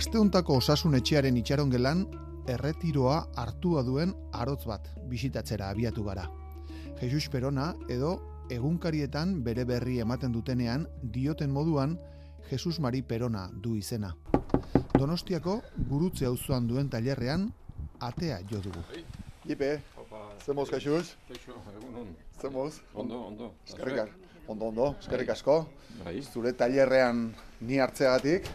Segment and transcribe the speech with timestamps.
[0.00, 2.06] Asteuntako osasun etxearen itxaron gelan,
[2.48, 6.22] erretiroa hartua duen arotz bat bisitatzera abiatu gara.
[7.02, 8.12] Jesus Perona edo
[8.56, 10.86] egunkarietan bere berri ematen dutenean
[11.16, 11.98] dioten moduan
[12.48, 14.14] Jesus Mari Perona du izena.
[14.94, 15.58] Donostiako
[15.90, 17.44] gurutze auzoan duen tailerrean
[18.08, 18.86] atea jo dugu.
[19.44, 19.70] Ipe,
[20.46, 21.12] zemoz Jesus?
[22.40, 22.80] Zemoz?
[22.94, 23.52] Ondo, ondo.
[23.68, 24.16] Eskerrik.
[24.48, 25.60] Ondo, ondo, eskerrik asko.
[26.00, 27.26] Bai, Zure tailerrean
[27.60, 28.48] ni hartzeagatik,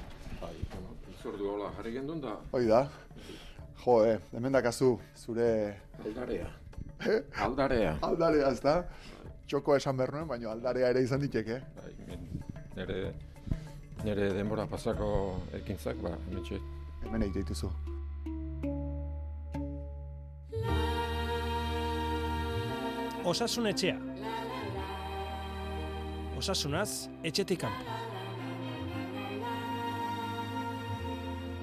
[1.25, 2.83] izordu hola jarri gendun da, hoi da.
[3.81, 5.47] Jo, eh, hemen dakazu, zure
[6.03, 6.51] aldarea.
[7.01, 7.15] Eh?
[7.41, 7.95] Aldarea.
[8.07, 8.75] aldarea, ez da?
[9.49, 11.57] Txoko esan behar nuen, baina aldarea ere izan diteke.
[11.79, 12.29] Bai, men,
[12.77, 12.99] nere,
[14.03, 15.09] nere denbora pasako
[15.63, 16.61] ekintzak, ba, metxe,
[17.05, 17.73] Hemen egite dituzu.
[23.25, 23.97] Osasun etxea.
[26.37, 28.04] Osasunaz, etxetik kanpo.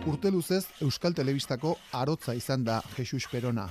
[0.03, 3.69] Urte luzez Euskal Telebistako arotza izan da Jesus Perona.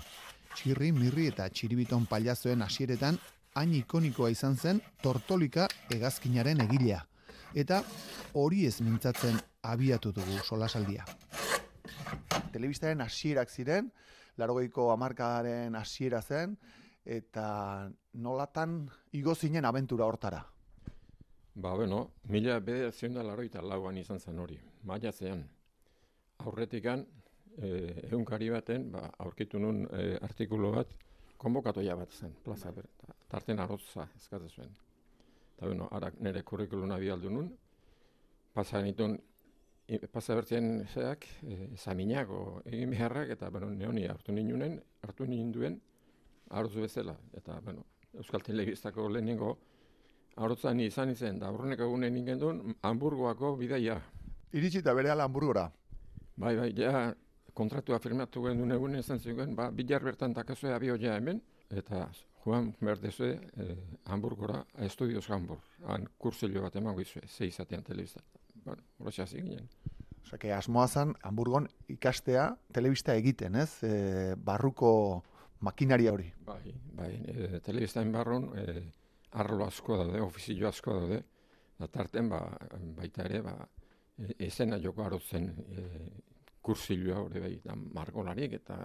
[0.55, 3.17] Txirri, mirri eta txiribiton paliazoen hasieretan
[3.59, 7.02] hain ikonikoa izan zen tortolika hegazkinaren egilea.
[7.52, 7.81] Eta
[8.39, 9.42] hori ez mintzatzen
[9.73, 11.03] abiatu dugu solasaldia.
[12.55, 13.92] Telebistaren hasierak ziren,
[14.39, 16.55] larogeiko hamarkadaren hasiera zen,
[17.03, 20.45] eta nolatan igo zinen abentura hortara.
[21.55, 25.44] ba, bueno, mila bederazion da laroita lauan izan zen hori, maiatzean.
[26.45, 27.06] Aurretikan,
[27.58, 27.67] e,
[28.09, 30.94] egunkari baten, ba, aurkitu nun e, artikulu bat,
[31.38, 34.72] konbokatoia bat zen, plaza ber, ta- tarten arotza eskatzen zuen.
[35.56, 37.52] Eta, bueno, ara nire kurrikuluna bialdu nun,
[38.53, 39.17] pasa nituen,
[39.88, 45.80] i- pasa bertzen zeak, e, zaminago egin beharrak, eta, bueno, neoni hartu ninunen, hartu ninduen,
[46.50, 49.58] arotzu bezala, eta, bueno, Euskal Telebistako lehenengo
[50.36, 53.98] Arotza ni izan izen, da aurreneko egunen ingen duen, Hamburgoako bidaia.
[54.53, 55.66] Iritsi eta bere hamburgora.
[56.42, 57.14] Bai, bai, ja
[57.53, 62.08] kontratua firmatu genuen egunen izan zuen, ba, bilar bertan takazue abio ja hemen, eta
[62.43, 63.76] joan berdezue eh,
[64.10, 68.23] Hamburgora, Estudios Hamburg, han kursillo bat emango izue, zeizatean telebista.
[68.65, 69.67] Bueno, horretxe hasi ginen.
[70.21, 73.83] Osea, que asmoa zen Hamburgon ikastea telebista egiten, ez?
[73.83, 74.92] E, barruko
[75.65, 76.32] makinaria hori.
[76.45, 78.82] Bai, bai, e, telebistain barrun, e,
[79.42, 81.21] arlo asko daude, ofizio asko daude,
[81.77, 82.42] da tarten, ba,
[82.98, 83.55] baita ere, ba,
[84.17, 85.88] e, esena joko arotzen e,
[86.61, 88.77] kursilioa hori bai, da margolarik eta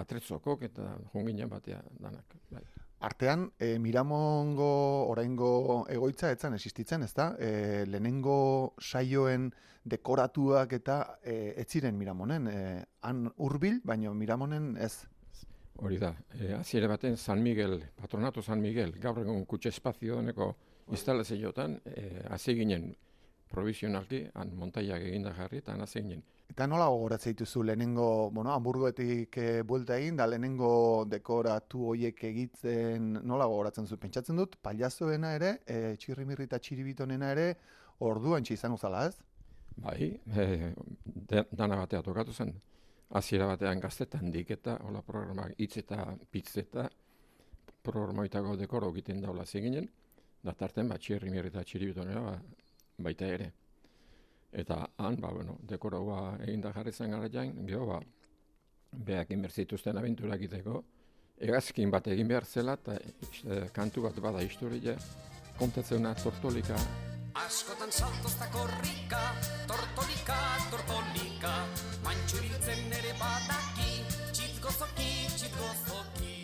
[0.00, 2.36] atretzokok eta junginen batea danak.
[2.50, 2.62] Bai.
[3.00, 4.68] Artean, e, Miramongo
[5.08, 7.30] oraingo egoitza etzan existitzen, ezta?
[7.40, 9.48] E, lehenengo saioen
[9.88, 12.48] dekoratuak eta e, ez ziren Miramonen.
[12.48, 12.58] E,
[13.08, 15.06] han hurbil, baina Miramonen ez.
[15.80, 20.52] Hori da, e, hasiera baten San Miguel, patronato San Miguel, gaur egun kutxe espazio honeko
[20.92, 22.90] instalazioetan, e, ginen
[23.48, 26.22] provisionalki, han montaiak eginda jarri, eta han ginen.
[26.50, 33.12] Eta nola gogoratzen dituzu lehenengo, bueno, Hamburgoetik e, buelta egin, da lehenengo dekoratu hoiek egitzen,
[33.22, 33.98] nola gogoratzen zu?
[34.02, 37.46] Pentsatzen dut, paliazoena ere, e, txirrimirri eta txiribitonena ere,
[38.02, 39.14] orduan izango zala, ez?
[39.78, 40.72] Bai, e,
[41.04, 42.52] de, dana batea tokatu zen.
[43.14, 46.88] Hasiera batean gaztetan diketa, hola programa hitz eta pitz eta
[47.86, 49.86] programoitako dekoro egiten daula zeginen,
[50.42, 52.36] da tarten bat txirri mirri eta txiribitonera ba,
[53.06, 53.52] baita ere.
[54.52, 58.00] Eta han, ba, bueno, dekoroa eginda jarri zen garaian, geho, ba,
[58.90, 60.82] beak inbertzituzten abentura egiteko,
[61.38, 64.96] egazkin bat egin behar zela, eta e, kantu bat bada historia,
[65.58, 66.76] kontatzeuna tortolika
[67.38, 69.20] Askotan saltoz da korrika,
[69.70, 70.40] tortolika,
[70.72, 71.52] tortolika,
[72.02, 74.02] mantxu ibiltzen ere badaki,
[74.34, 76.34] txitgozoki, txitgozoki.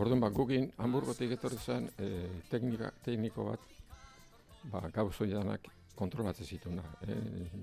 [0.00, 2.10] Orduan, ba, gukin Hamburgotik etorri zen e,
[2.48, 3.72] teknika, tekniko bat,
[4.72, 6.84] ba, gauzo danak kontrolatzen zituen da.
[7.06, 7.16] E,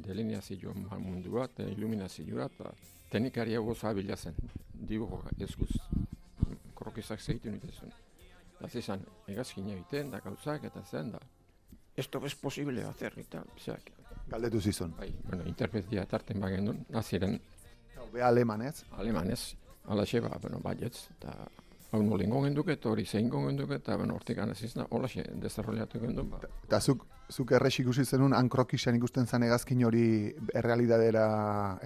[0.08, 2.72] delineazio mundua, eta iluminazioa, eta
[3.12, 4.36] teknikari hau goza abila zen,
[4.74, 5.72] dibujo eskuz,
[6.76, 7.94] krokizak zeitu nite zuen.
[8.58, 11.20] Eta zizan, egazkin egiten, da gauzak, eta zen, da,
[11.96, 13.92] esto es posible hacer, eta, zeak,
[14.30, 14.94] Galdetu zizun.
[14.98, 17.40] bai, bueno, interpretia tarten bagendun, naziren
[18.14, 18.84] Be alemanez.
[18.92, 19.56] alemanez,
[19.86, 21.48] alaxe, ba, bueno, baietz, eta
[21.92, 25.26] hau nola ingo genduke, eta hori zein ingo genduke, eta, bueno, hortik anez izan, holaxe,
[25.44, 26.40] desarrollatu gendun, ba.
[26.64, 30.06] Eta zuk, zuk errex ikusi zenun ankrokisan ikusten zen egazkin hori
[30.56, 31.26] errealidadera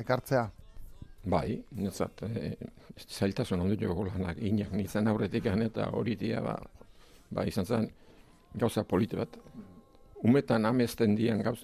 [0.04, 0.46] ekartzea?
[1.34, 2.54] Bai, netzat, e,
[3.08, 6.56] zailtasun ondu jo lanak, inak nintzen aurretik eta hori dia, ba,
[7.32, 7.90] ba, izan zen
[8.54, 9.38] gauza politi bat.
[10.24, 11.64] Umetan amesten dian gauz,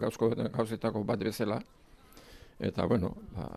[0.00, 1.60] gauzko, gauzetako bat bezala,
[2.58, 3.50] eta, bueno, ba,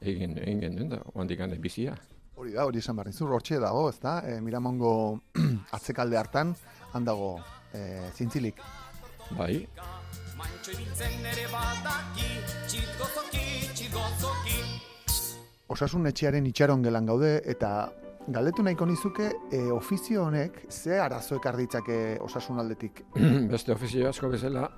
[0.00, 1.96] egin, egin genduen da, oandik bizia.
[2.36, 4.18] Hori da, hori esan behar nizur, hortxe dago, ez da?
[4.28, 4.90] E, Miramongo
[5.76, 6.50] atzekalde hartan,
[6.92, 7.38] handago
[7.72, 8.60] e, zintzilik.
[9.38, 9.64] Bai.
[15.72, 17.70] Osasun etxearen itxaron gelan gaude eta
[18.28, 23.00] galdetu nahiko nizuke e, ofizio honek ze arazo ekar ditzake osasun aldetik.
[23.54, 24.68] Beste ofizio asko bezala,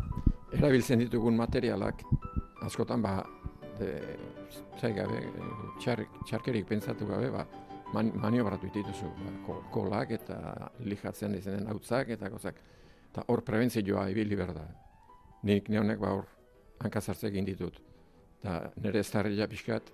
[0.55, 2.07] erabiltzen ditugun materialak,
[2.63, 3.19] askotan ba,
[3.79, 4.17] de,
[4.81, 7.47] zai gabe, eh, txar, txarkerik pentsatu gabe, ba,
[7.95, 12.61] man, maniobratu dituzu, ba, ko- kolak eta lijatzen dizenen hautzak eta gozak.
[13.11, 14.67] Eta hor prebentzioa ibili behar da.
[15.43, 16.27] Nik neonek ba hor
[16.81, 17.79] hankazartze egin ditut.
[18.41, 19.93] Eta nire estarrila pixkat,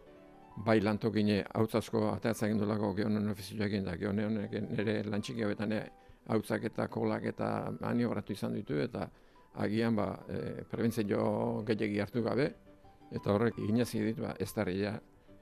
[0.56, 4.40] bai lantokine hautz asko atatzen egin dulako gehonen ofizioa egin da, gehonen
[4.70, 5.72] nire lantxiki hauetan
[6.28, 9.08] hautzak eta kolak eta maniobratu izan ditu eta
[9.54, 12.48] agian ba, e, prebentzio gehiagi hartu gabe,
[13.12, 14.94] eta horrek ginezi dit, ba, ez darria,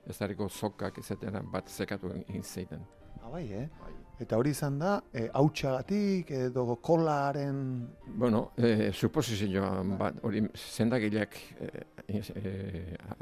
[0.06, 2.82] ez darriko zokak izaten bat zekatu egin zeiten.
[3.22, 3.68] Ah, bai, eh?
[4.22, 7.56] Eta hori izan da, e, hautsagatik edo kolaren...
[8.18, 11.70] Bueno, e, suposizioa bat, hori zendagileak e,
[12.18, 12.52] e,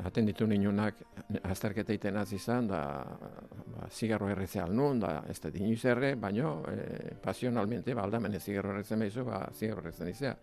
[0.05, 1.01] atenditu ninunak
[1.43, 7.15] azterketa iten izan, da ba, zigarro erretzea alnun, da ez da inoiz erre, baino e,
[7.23, 10.37] pasionalmente, ba, aldamen ez zigarro erretzen behizu, ba, zigarro erretzen izea.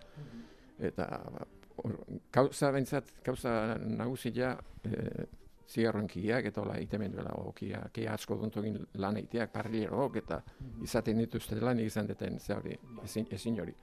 [0.79, 1.45] Eta, ba,
[2.31, 5.25] kauza bentsat, kauza nagusia, e,
[5.67, 7.81] zigarroen kiak eta hola itemen duela, o, kia,
[8.13, 10.39] asko duntogin lan egiteak, parrilerok, eta
[10.83, 13.73] izaten dituzte lan izan deten, ze hori, ezin, ezin hori.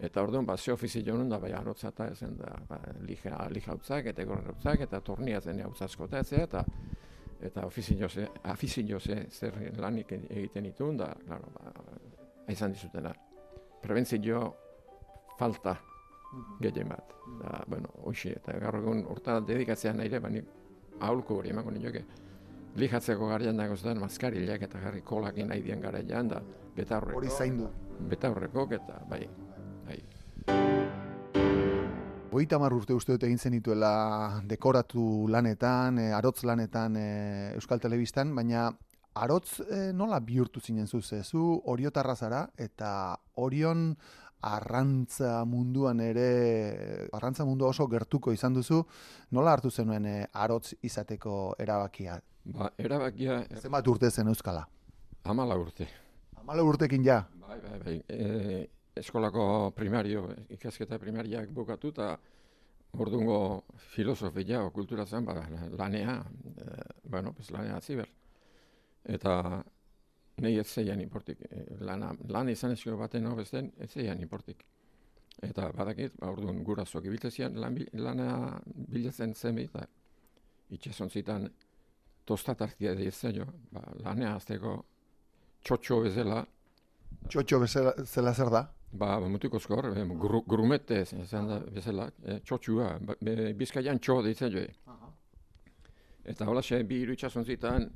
[0.00, 3.36] Eta orduan, ba, ze ofizio nun da, bai, arotzata ezen da, ba, lija,
[3.68, 6.64] hautzak, eta egorre hautzak, eta tornia zen hautz asko eta etzea, eta
[7.40, 11.72] eta ofizio ze, afizio ze, zer lanik egiten ditun, da, claro, ba,
[12.52, 13.14] izan dizutena.
[13.80, 14.42] Prebentzio
[15.38, 15.78] falta
[16.60, 17.14] gehien bat.
[17.40, 20.42] Da, bueno, hoxe, eta gaur egun urta dedikatzea nahi ere, baina
[21.00, 22.04] aholku hori emango nioke.
[22.80, 26.42] Lijatzeko garaian dago zuten maskarilak eta jarri kolakin nahi dien garaian da,
[26.76, 27.18] betaurreko.
[27.18, 27.70] Hori zaindu.
[28.10, 29.24] Betaurrekok eta bai,
[29.86, 29.98] bai.
[32.30, 37.08] Hogeita hamar urte uste dut egin zenituela dekoratu lanetan, e, arotz lanetan e,
[37.58, 38.68] Euskal Telebistan, baina
[39.18, 41.24] arotz e, nola bihurtu zinen zu ze?
[41.24, 43.96] Zu oriotarra zara eta orion
[44.42, 48.82] arrantza munduan ere, arrantza mundu oso gertuko izan duzu,
[49.36, 52.18] nola hartu zenuen e, arotz izateko erabakia?
[52.44, 54.66] Ba, erabakia Zenbat urte zen Euskala?
[55.24, 55.86] amala urte.
[56.40, 57.20] Amala urtekin ja.
[57.46, 57.96] Bai, bai, bai.
[58.08, 58.66] E,
[58.96, 62.14] eskolako primario, ikasketa primariak bukatu eta
[62.98, 65.36] ordungo filosofia o kultura zen, ba,
[65.78, 66.16] lanea,
[66.56, 66.64] e,
[67.04, 68.08] bueno, pues lanea ziber.
[69.04, 69.64] Eta
[70.40, 71.40] nahi ez zeian inportik.
[71.48, 74.64] E, lana, lan izan ezko baten hau besten, ez zeian inportik.
[75.42, 78.60] Eta badakit, ba, orduan gurasoak ibiltzezian lan, lana
[78.92, 79.86] bilatzen zen eta
[80.70, 81.48] itxasonzitan
[82.28, 84.76] tostatartia ditzen jo, ba, lanea azteko
[85.64, 86.44] txotxo bezala,
[87.28, 88.62] Txotxo bezala, zela zer da?
[88.92, 93.16] Ba, ba mutiko skor, eh, gru, grumete izan da bezala, eh, txotxua, ba,
[93.58, 94.64] bizkaian txo ditzen jo.
[96.30, 97.88] Eta hola xe, bi hiru itxasun zitan,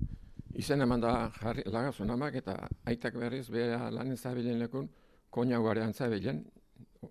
[0.55, 2.57] izen eman da jarri, lagazun amak, eta
[2.91, 4.89] aitak berriz, bera lanen zabilen lekun,
[5.31, 6.45] koina guarean zabilen,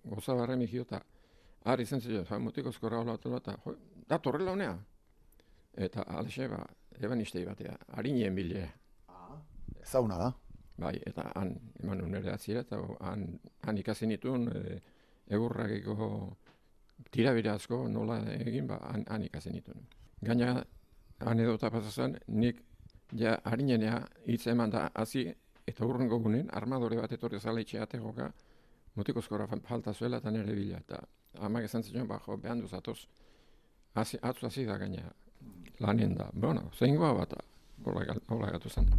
[0.04, 1.00] goza barre mihio, eta
[1.64, 3.74] har izan zitzen, ja, mutiko skorra hola atola, eta jo,
[4.08, 4.74] da torrela honea.
[5.86, 6.60] Eta alaxe, ba,
[7.00, 8.64] eban istei batea, harinien bile.
[9.84, 10.32] Zauna da.
[10.80, 11.52] Bai, eta han,
[11.82, 13.26] eman nuen ere atzira, eta han,
[13.62, 14.78] han ikasi nituen e,
[15.30, 16.08] egurrakiko
[17.14, 19.84] tirabire asko nola egin, ba, han, han ikasi nituen.
[20.24, 20.56] Gaina,
[21.30, 22.62] anedota pasatzen, nik
[23.14, 25.26] ja harinenea hitz eman da hasi
[25.66, 28.30] eta urrengo gunen, armadore bat etorri zala itxeate joka,
[28.96, 30.78] mutikozkora fa- falta zuela eta nire bila.
[30.78, 31.00] Eta
[31.40, 32.98] amak esan zion, ba, jo, behan duzatoz,
[33.94, 35.02] hasi, atzu hasi da gaina
[35.80, 36.30] lanen da.
[36.34, 37.34] Bueno, zeingoa bat,
[37.84, 38.90] hola gatu zen.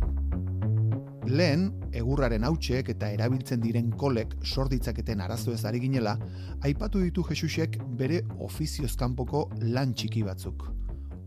[1.26, 6.18] Lehen, egurraren hautsek eta erabiltzen diren kolek sorditzaketen arazo ez ari ginela,
[6.62, 10.68] aipatu ditu Jesusek bere ofizioz kanpoko lan txiki batzuk.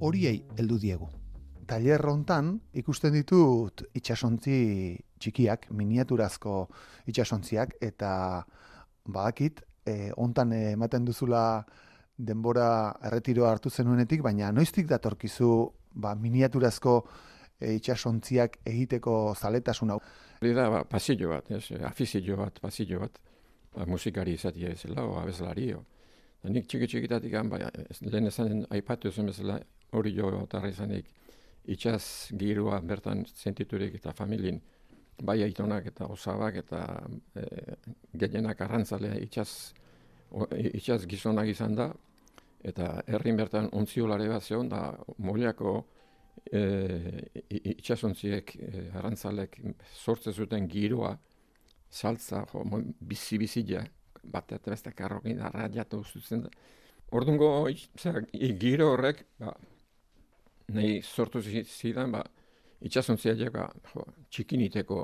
[0.01, 1.09] Horiei heldu diegu.
[1.69, 6.63] Tailer hontan ikusten ditut itsasontzi txikiak, miniaturazko
[7.11, 8.13] itsasontziak eta
[9.05, 11.43] badakit eh, hontan eh, ematen duzula
[12.19, 15.51] denbora erretiroa hartu zenuenetik, baina noiztik datorkizu
[15.95, 16.95] ba, miniaturazko
[17.61, 20.01] e, itsasontziak egiteko zaletasun hau.
[20.41, 23.21] Hori da, ba, pasillo bat, ez, afizio bat, pasillo bat,
[23.75, 25.85] ba, musikari izatia ezela, o abeslari, o.
[26.43, 29.61] Da nik txiki txikitatik, ba, ez- lehen esan aipatu zen bezala,
[29.93, 31.07] hori jo tarra izanik,
[31.69, 34.61] itxaz girua bertan sentiturik eta familin,
[35.23, 36.83] bai aitonak eta osabak eta
[37.37, 37.45] e,
[38.15, 39.75] gehienak arrantzalea itxaz,
[40.31, 41.89] o, itxaz gizonak izan da,
[42.65, 44.83] eta herrin bertan ontziolare bat zeon, da
[45.19, 45.77] moliako
[46.53, 46.63] e,
[47.51, 49.59] i- itxasontziek e, arrantzalek
[49.95, 51.17] sortze zuten giroa,
[51.91, 52.65] saltza, jo,
[53.01, 53.83] bizi-bizia,
[54.29, 56.51] bat eta beste karrokin arraiatu zuzen da.
[57.17, 57.49] Ordungo
[57.97, 58.21] zera,
[58.61, 59.55] giro horrek, ba,
[60.75, 62.23] nahi sortu zi- zidan, ba,
[62.85, 65.01] itxasontziak ba, jo, txikiniteko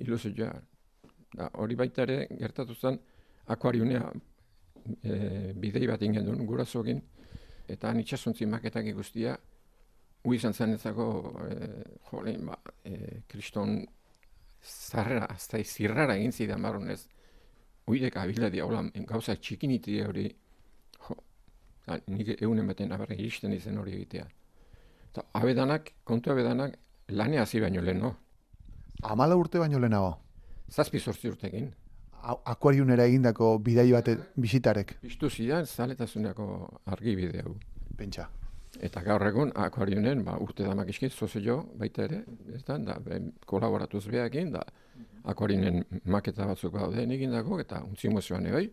[0.00, 0.52] ilusioa.
[1.28, 2.96] Da, hori baita ere gertatu zen
[3.52, 4.06] akuariunea
[5.02, 7.02] e, bidei bat ingen duen gurasokin,
[7.68, 9.36] eta han itxasontzi maketak guztia,
[10.24, 11.08] hu izan zen ezako,
[11.44, 11.68] e,
[12.10, 13.82] jo, lehen, ba, e, kriston
[14.64, 17.02] zarrera, azta zirrara egin zidan barrunez,
[17.88, 20.26] uidek abiladia, hola, gauza txikiniti hori,
[21.06, 21.20] jo,
[21.86, 24.26] da, nik egunen baten abarra iristen izen hori egitea.
[25.10, 28.14] Eta abedanak, kontu abedanak, lanea hasi baino lehen, no?
[29.02, 30.16] Amala urte baino lehenago.
[30.70, 31.70] Zazpi zortzi urtekin.
[32.28, 36.48] Akuariunera egindako bidai bate bisitarek, Piztu zidan, zaletasuneko
[36.86, 37.54] argi hau.
[37.96, 38.28] pentsa.
[38.80, 42.24] Eta gaur egun, akuariunen, ba, urte damak izkiz, sozio baita ere,
[42.54, 42.98] ez da, da
[43.46, 44.62] kolaboratuz behakin, da,
[45.24, 48.68] akuariunen maketa batzuk daude egindako, eta untzi museoan bai,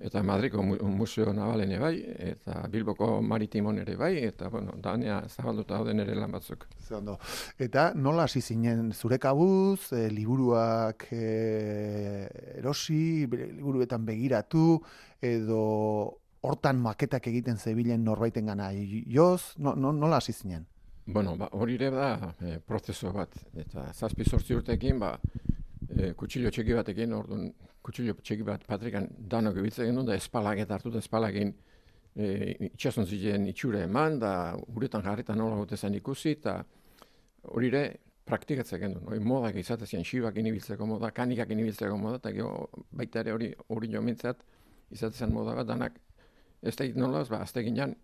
[0.00, 1.94] eta Madriko mu museo navalen bai,
[2.30, 6.66] eta Bilboko maritimon ere bai, eta, bueno, danea zabalduta dauden ere lan batzuk.
[6.78, 7.18] Ze ondo.
[7.58, 14.80] Eta nola hasi zinen zure kabuz, e, liburuak e, erosi, liburuetan begiratu,
[15.22, 15.60] edo
[16.40, 18.70] hortan maketak egiten zebilen norbaiten gana
[19.06, 20.66] joz, no, no, nola hasi zinen?
[21.06, 25.14] Bueno, ba, hori ere da e, prozeso bat, eta zazpi sortzi urtekin, ba,
[25.88, 27.48] e, kutsillo txiki batekin, orduan,
[27.88, 31.54] kutsillo txiki bat patrikan danok ibiltzen genuen, da espalak eta hartu da espalakin
[32.14, 32.26] e,
[32.72, 34.32] itxason ziren itxure eman, da
[34.74, 36.58] uretan jarritan nola gote zen ikusi, eta
[37.54, 37.84] hori ere
[38.28, 43.54] praktikatzen genuen, hori modak izatezian, xibak inibiltzeko moda, kanikak inibiltzeko moda, eta baita ere hori
[43.74, 44.44] hori jo mintzat,
[44.92, 45.96] izatezen moda bat, danak
[46.62, 47.94] ez da nola, ba, azte ginean,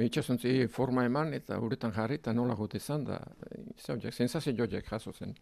[0.00, 3.18] itxasontzi forma eman eta uretan jarri eta nola gote izan da,
[3.76, 5.34] zaudek, sensazio joiek jaso zen.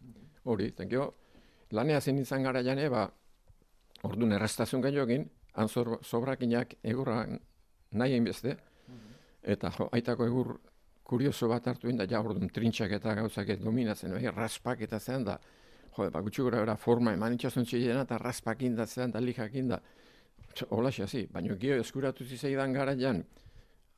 [0.50, 1.12] Hori, eta gero,
[1.70, 3.06] lanea zen izan gara jane, ba,
[4.02, 7.24] orduan errastazun gaiokin, han zor- sobrakinak egurra
[7.92, 8.56] nahi egin beste,
[9.42, 10.52] eta jo, aitako egur
[11.04, 15.24] kurioso bat hartu inda, ja orduan trintxak eta gauzak ez dominatzen, bai, raspak eta zen
[15.24, 15.38] da,
[15.96, 19.80] jo, ba, gutxi gora forma eman itxasontzi jena eta raspak inda zen da, lijak inda,
[20.70, 23.22] Hola hasi, baina gio eskuratu zizaidan gara jan,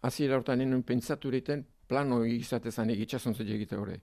[0.03, 3.97] hasiera hortan nuen pentsatu egiten plano izatezan itxasontzi egite hori.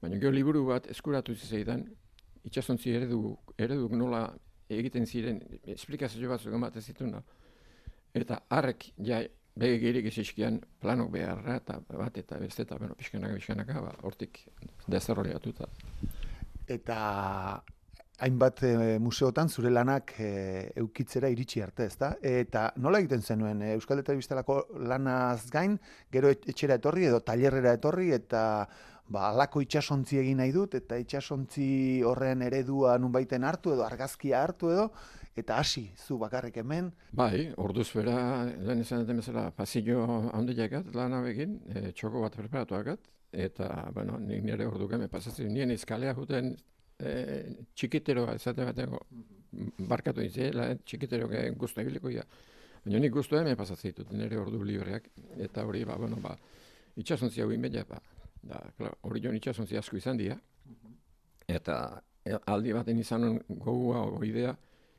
[0.00, 1.84] Baina gero liburu bat eskuratu zizaidan,
[2.44, 4.24] itxasontzi eredu, ereduk nola
[4.78, 5.40] egiten ziren,
[5.76, 7.22] esplikazio batzuk ematen zituen da.
[8.14, 9.22] Eta harrek, ja,
[9.58, 14.42] bege girik izizkian planok beharra, eta bat eta beste, eta bueno, pixkanaka, pixkanaka, ba, hortik
[14.90, 15.68] dezerroleatuta.
[16.74, 16.98] Eta
[18.24, 20.30] hainbat e, museotan zure lanak e,
[20.80, 22.12] eukitzera iritsi arte, ezta?
[22.22, 25.78] Eta nola egiten zenuen e, Euskal Telebistalako lanaz gain,
[26.14, 28.44] gero et- etxera etorri edo tailerrera etorri eta
[29.08, 31.66] ba alako itsasontzi egin nahi dut eta itsasontzi
[32.06, 34.88] horren eredua nunbaiten hartu edo argazkia hartu edo
[35.36, 41.16] eta hasi zu bakarrik hemen Bai, orduz bera, lehen esan duten bezala, pasillo handiakat lan
[41.24, 43.10] begin, e, txoko bat preparatuakat,
[43.46, 46.54] eta, bueno, nik nire ordu geme pasatzen, nien izkalea juten
[46.98, 47.12] e,
[47.74, 49.00] txikiteroa, esate bateko,
[49.90, 52.22] barkatu izela, txikitero guztu ebiliko ja.
[52.84, 55.10] Baina nik guztu hemen pasatzen ditut, nire ordu libreak,
[55.48, 56.36] eta hori, ba, bueno, ba,
[56.94, 57.98] itxasontzi hau inbella, ba,
[58.48, 60.36] da, klar, hori joan itxasontzi asko izan dira,
[61.48, 61.78] eta
[62.24, 64.54] e, aldi baten izan gogua o idea,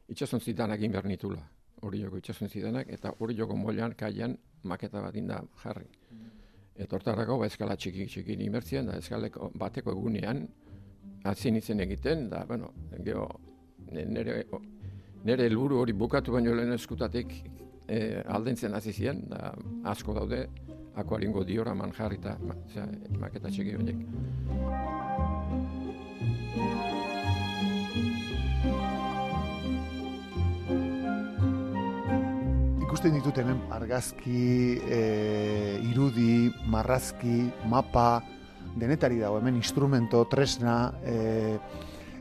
[0.09, 1.41] itxasontzi danak behar nitula.
[1.85, 5.87] Hori joko itxasontzi danak, eta hori joko molan, kaian, maketa bat inda jarri.
[6.75, 10.45] Eta hortarako, ba, eskala txiki txiki inbertzien, da eskaleko bateko egunean,
[11.23, 12.71] hasi nintzen egiten, da, bueno,
[13.03, 13.27] gero,
[13.91, 14.43] nire,
[15.23, 17.33] nire helburu hori bukatu baino lehen eskutatik
[17.87, 19.53] e, aldentzen hasi ziren, da,
[19.91, 20.45] asko daude,
[20.95, 22.87] akuaringo dioraman jarrita, ma, zera,
[23.19, 24.05] maketa txiki horiek.
[32.95, 34.99] ikusten ditut hemen argazki, e,
[35.83, 38.21] irudi, marrazki, mapa,
[38.79, 41.59] denetari dago hemen instrumento, tresna, e,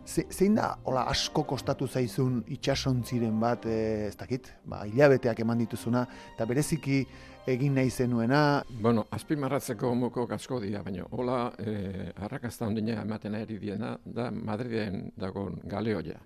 [0.05, 5.63] ze, zein da hola asko kostatu zaizun itsasontziren bat, e, ez dakit, ba, hilabeteak eman
[5.63, 6.03] dituzuna,
[6.35, 7.05] eta bereziki
[7.47, 13.59] egin nahi zenuena, Bueno, azpimarratzeko muko asko dira, baina hola eh, arrakasta ondina ematen ari
[13.59, 16.21] diena da Madriden dagoen galeoia.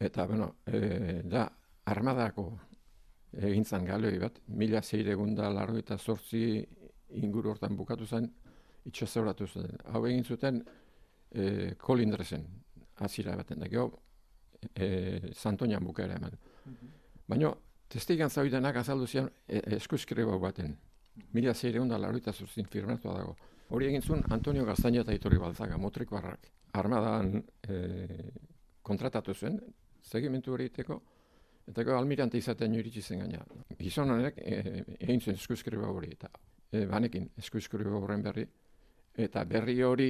[0.00, 1.48] Eta, bueno, eh, da
[1.86, 2.50] armadako
[3.32, 6.66] egintzan galeoi bat, mila zeiregun da laro eta zortzi
[7.22, 8.28] inguru hortan bukatu zen,
[8.86, 9.78] itxasauratu zen.
[9.92, 10.62] Hau egin zuten
[11.30, 12.44] eh, kolindresen,
[12.96, 13.92] azira baten da, geho,
[14.74, 16.38] eh, Santoñan bukaera eman.
[17.28, 17.52] Baina,
[17.88, 20.76] testigan zaudenak azaldu zian e, eskuskriba baten.
[21.32, 23.36] Mila zeireun da laroita zuzin firmatua dago.
[23.70, 26.48] Hori egin zuen Antonio Gaztaina eta Iturri Balzaga, motriko harrak.
[26.72, 27.78] Armadan e,
[28.82, 29.58] kontratatu zuen,
[30.02, 31.00] segimentu hori egiteko,
[31.68, 33.42] Eta go almirante izaten iritsi zen gaina.
[33.78, 34.60] Gizon honek e,
[34.98, 36.30] egin zuen eskuskriba hori eta
[36.72, 38.46] e, banekin eskuskriba horren berri.
[39.18, 40.08] Eta berri hori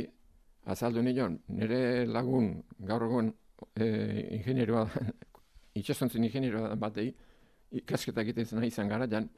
[0.70, 2.52] azaldu nion, nire lagun
[2.90, 3.32] gaur egun
[3.74, 3.88] e,
[4.38, 4.84] ingenieroa,
[5.80, 7.08] itxasontzen ingenieroa batei,
[7.70, 9.28] ikasketa egiten zen izan gara, jan,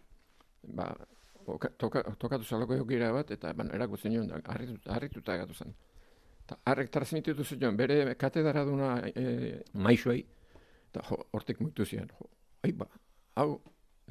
[0.76, 0.90] ba,
[1.46, 5.74] oka- toka, tokatu zalako eukira bat, eta bueno, erakutzen da, harrituta, harrituta gatu zen.
[6.44, 10.24] Eta harrek transmititu zion, bere katedara duna e, maixuei,
[10.90, 12.10] eta hortik muitu ziren,
[12.62, 12.86] ai ba,
[13.36, 13.60] hau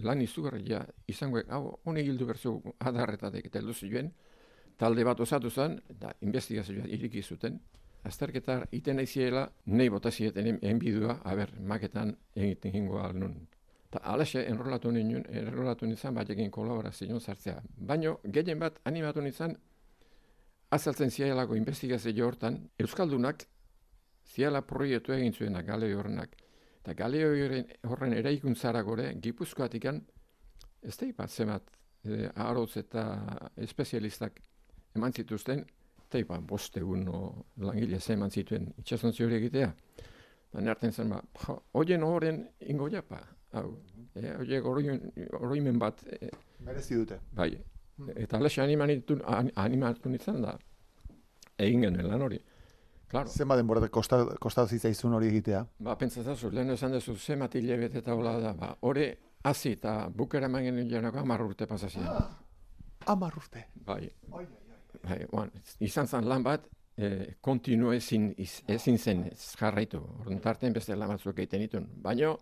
[0.04, 4.12] lan izugarria izango, hau honek hildu berzu adarretatek eta heldu zioen,
[4.80, 7.60] talde bat osatu zen, eta investigazioa iriki zuten,
[8.08, 13.36] azterketa iten naiziela, nahi bota zieten enbidua, haber, maketan egiten jingo nun.
[13.90, 17.56] Eta alaxe enrolatu ninen, enrolatu nintzen batekin kolaborazioan sartzea.
[17.90, 19.56] Baino, gehien bat animatu nintzen,
[20.70, 23.48] azaltzen zielako investigazio hortan, Euskaldunak
[24.30, 26.36] ziela proiektu egin zuenak galeo horrenak.
[26.84, 27.32] Eta galeo
[27.90, 30.04] horren, eraikuntzara gore, gipuzkoatikan,
[30.86, 31.74] ez da ipat zemat,
[32.06, 32.30] e,
[32.84, 33.04] eta
[33.58, 34.40] espezialistak
[34.96, 35.66] eman zituzten,
[36.06, 39.74] eta ipat boste uno langile ze eman zituen itxasontzi hori egitea.
[40.54, 41.22] Baina hartzen zen, ba,
[41.74, 43.20] hoien horren ingo japa,
[43.54, 43.78] hau,
[44.16, 46.30] e, horiek oroimen, bat, e,
[46.66, 47.20] Merezi dute.
[47.34, 47.52] bai,
[48.16, 50.58] eta alaxe animatu, an- animatu nintzen da,
[51.58, 52.40] egin genuen lan hori.
[53.10, 55.64] Claro, Zenba denbora kosta, kostatu zitzaizun hori egitea?
[55.80, 59.08] ba, pentsatzazu, lehen esan duzu, ze matile bete eta hola da, ba, hori
[59.44, 62.06] hasi eta bukera eman genuen janako hamar urte pasazien.
[63.08, 63.66] Amar urte.
[63.86, 69.98] Bai, bai, bueno, izan zen lan bat, e, kontinu ezin, iz- ezin zen ez jarraitu.
[70.20, 71.88] Orduan tartean beste lan batzuk egiten ditun.
[72.04, 72.36] Baina,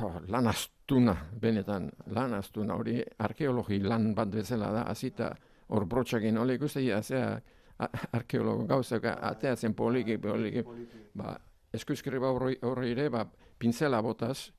[0.00, 5.30] jo, lan astuna, benetan, lan astuna, hori arkeologi lan bat bezala da, hasita
[5.68, 7.40] hor brotxakin, hori ikuste, zea,
[7.78, 10.62] a- arkeologo gauzak ateatzen poliki, poliki,
[11.14, 11.36] ba,
[11.72, 13.24] eskuizkriba horri, horri ere, ba,
[13.58, 14.50] pinzela botaz,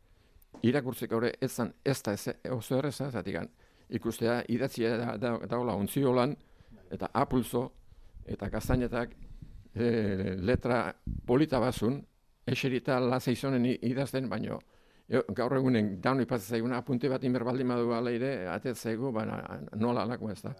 [0.63, 3.48] irakurtzeko hori ez zan, ez da ez, oso erreza, zatikan,
[3.89, 6.36] ikustea idatzia da, da, daula ontziolan,
[6.91, 7.71] eta apulzo,
[8.26, 9.13] eta kastainetak
[9.76, 10.93] e, letra
[11.26, 12.02] polita bazun,
[12.47, 14.60] eserita lazaizonen i- idazten, baino,
[15.12, 19.12] jo, gaur egunen daun ipatzen zaiguna apunte bat inber baldin badu ala ere, atet zaigu,
[19.12, 19.41] baina
[19.76, 20.54] nola alako ez da.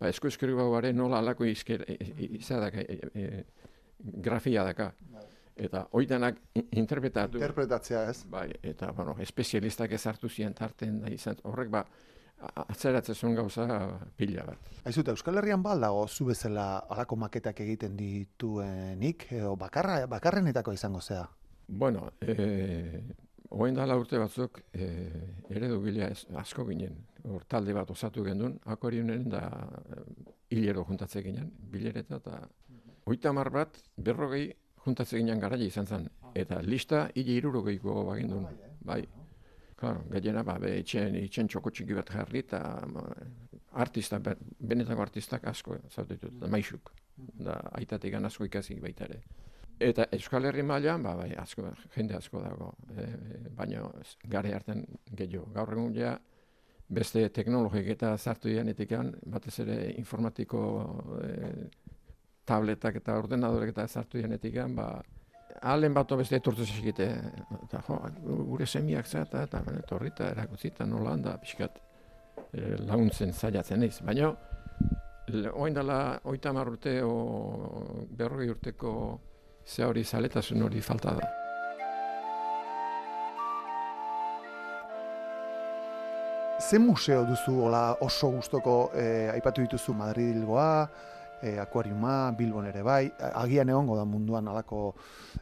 [0.00, 0.28] Ba, esku
[0.72, 3.44] bare nola alako izker, e, e, izadak, e, e,
[3.98, 4.92] grafia daka.
[5.54, 6.38] Eta oitanak
[6.72, 7.38] interpretatu.
[7.38, 8.24] Interpretatzea ez?
[8.24, 11.84] Bai, eta bueno, espezialistak ezartu ziren tarten da izan, horrek ba,
[12.42, 13.66] atzeratzen gauza
[14.16, 14.70] pila bat.
[14.88, 21.00] Aizuta, Euskal Herrian ba dago zu bezala alako maketak egiten dituenik, edo bakarra, bakarrenetako izango
[21.00, 21.28] zea.
[21.68, 23.02] Bueno, e,
[23.52, 24.86] oen dala urte batzuk e,
[25.52, 26.96] eredu gila ez, asko ginen.
[27.28, 29.42] Hor talde bat osatu gendun, akorionen da
[29.96, 30.02] e,
[30.56, 32.40] hilero juntatze ginen, bilereta eta
[33.06, 34.46] oita hamar bat, berrogei
[34.84, 36.08] juntatze ginen garaia izan zen.
[36.34, 38.46] Eta lista hile irurogeiko bagindun,
[38.88, 39.02] bai.
[39.76, 42.60] Claro, gehiena, ba, be, itxen, itxen txoko txiki bat jarri eta
[43.82, 46.92] artista, be- benetako artistak asko zautitut, da maixuk.
[47.16, 49.22] Da, aitatik asko ikasi baita ere.
[49.82, 51.64] Eta Euskal Herri mailan ba, bai, asko,
[51.94, 53.06] jende asko dago, e,
[53.56, 55.48] baina ez, gare hartan gehiago.
[55.54, 56.12] Gaur egun ja,
[56.92, 60.60] beste teknologik eta zartu dianetikan, batez ere informatiko
[61.22, 61.66] e,
[62.48, 64.92] tabletak eta ordenadorek eta zartu dianetikan, ba,
[65.62, 67.04] Alen bat beste etortu zezikite,
[67.62, 67.96] eta jo,
[68.48, 71.76] gure semiak za, eta, eta bueno, etorri eta erakutzi, eta nola handa, pixkat,
[72.50, 74.00] e, laguntzen zailatzen naiz.
[74.02, 74.32] Baina,
[75.28, 78.94] le- oin dela, oita hamar urte, o berrogei urteko
[79.66, 81.28] ze hori zaletasun hori falta da.
[86.70, 90.88] Ze museo duzu hola oso gustoko eh, aipatu dituzu Madrilgoa,
[91.42, 94.94] eh, akuariuma, Bilbon ere bai, agian egongo da munduan alako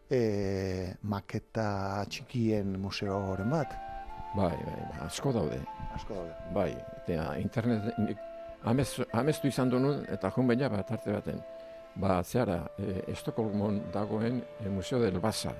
[0.08, 3.76] eh, maketa txikien museoren bat.
[4.34, 5.60] Bai, bai, bai, asko daude.
[5.94, 6.34] Asko daude.
[6.54, 6.70] Bai,
[7.02, 7.92] eta internet,
[8.64, 11.42] amez, amestu izan duen, eta jun baina bat arte baten.
[12.00, 15.52] Ba, zehara, e, Estokolmon dagoen e, Museo del Basa.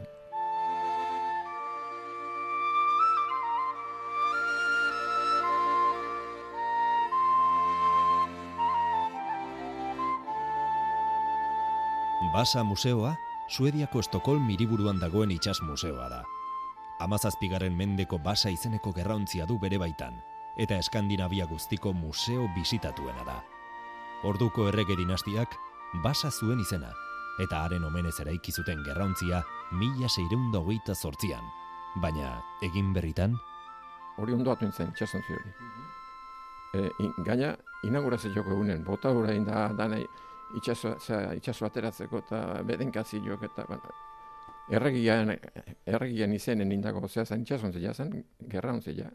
[12.33, 13.16] Basa museoa,
[13.48, 16.24] Suediako Estokolm hiriburuan dagoen itsas museoa da.
[17.05, 20.22] Amazazpigaren mendeko Basa izeneko gerrauntzia du bere baitan,
[20.57, 23.42] eta Eskandinavia guztiko museo bisitatuena da.
[24.24, 25.59] Orduko errege dinastiak
[26.05, 26.92] Basa zuen izena,
[27.42, 31.42] eta haren omenez eraiki zuten gerrauntzia mila seireunda hogeita zortzian.
[32.03, 33.35] Baina, egin berritan,
[34.20, 35.53] Hori ondo atu nintzen, itxasontzi hori.
[36.76, 37.55] E, in, gaina,
[37.88, 40.00] inaugurazioko egunen, bota hura da, dana
[40.59, 43.94] itxaso, zera, itxaso ateratzeko eta bedenkazioak eta, bueno,
[44.76, 45.33] erregian,
[45.87, 48.12] erregian izenen indako zea zen, itxasontzia zen,
[48.53, 49.09] gerra ontzia.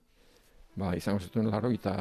[0.76, 1.94] Ba, izango zituen laroita,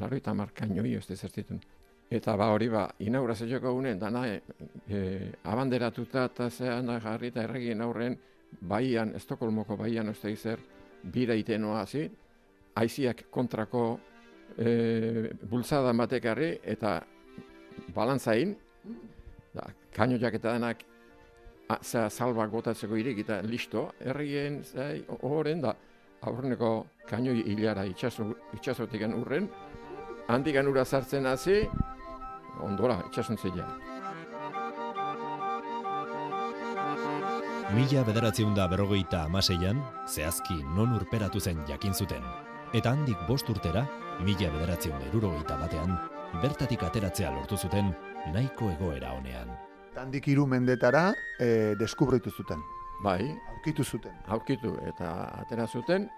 [0.00, 1.62] laroita markainoi, ez dezertitun.
[2.10, 4.40] Eta ba hori ba, inaugurazioako unen, dana e,
[4.88, 4.98] e,
[5.50, 8.14] abanderatuta eta zean jarri eta erregien aurren
[8.60, 10.60] baian, Estokolmoko baian uste izer,
[11.02, 12.04] bira itenoa hasi,
[12.78, 13.98] aiziak kontrako
[14.56, 17.00] e, bultzada batekarri eta
[17.94, 18.54] balantzain,
[19.54, 19.66] da,
[19.96, 20.84] kainoak eta denak
[21.68, 25.74] a- zera salba gotatzeko irik eta listo, erregien zai, horren da,
[26.22, 29.50] aurreneko kainoi hilara itxaso, itxasotik urren,
[30.28, 31.66] handikan ura sartzen hasi,
[32.60, 33.66] ondora, itxasontzia.
[37.74, 42.22] Mila bederatziun da berrogeita amaseian, zehazki non urperatu zen jakin zuten.
[42.72, 43.82] Eta handik bost urtera,
[44.24, 45.96] mila bederatziun erurogeita batean,
[46.42, 47.90] bertatik ateratzea lortu zuten
[48.32, 49.50] nahiko egoera honean.
[49.96, 52.62] Handik hiru mendetara e, deskubritu zuten,
[53.04, 54.12] Bai, aurkitu zuten.
[54.28, 56.08] aurkitu eta atera zuten,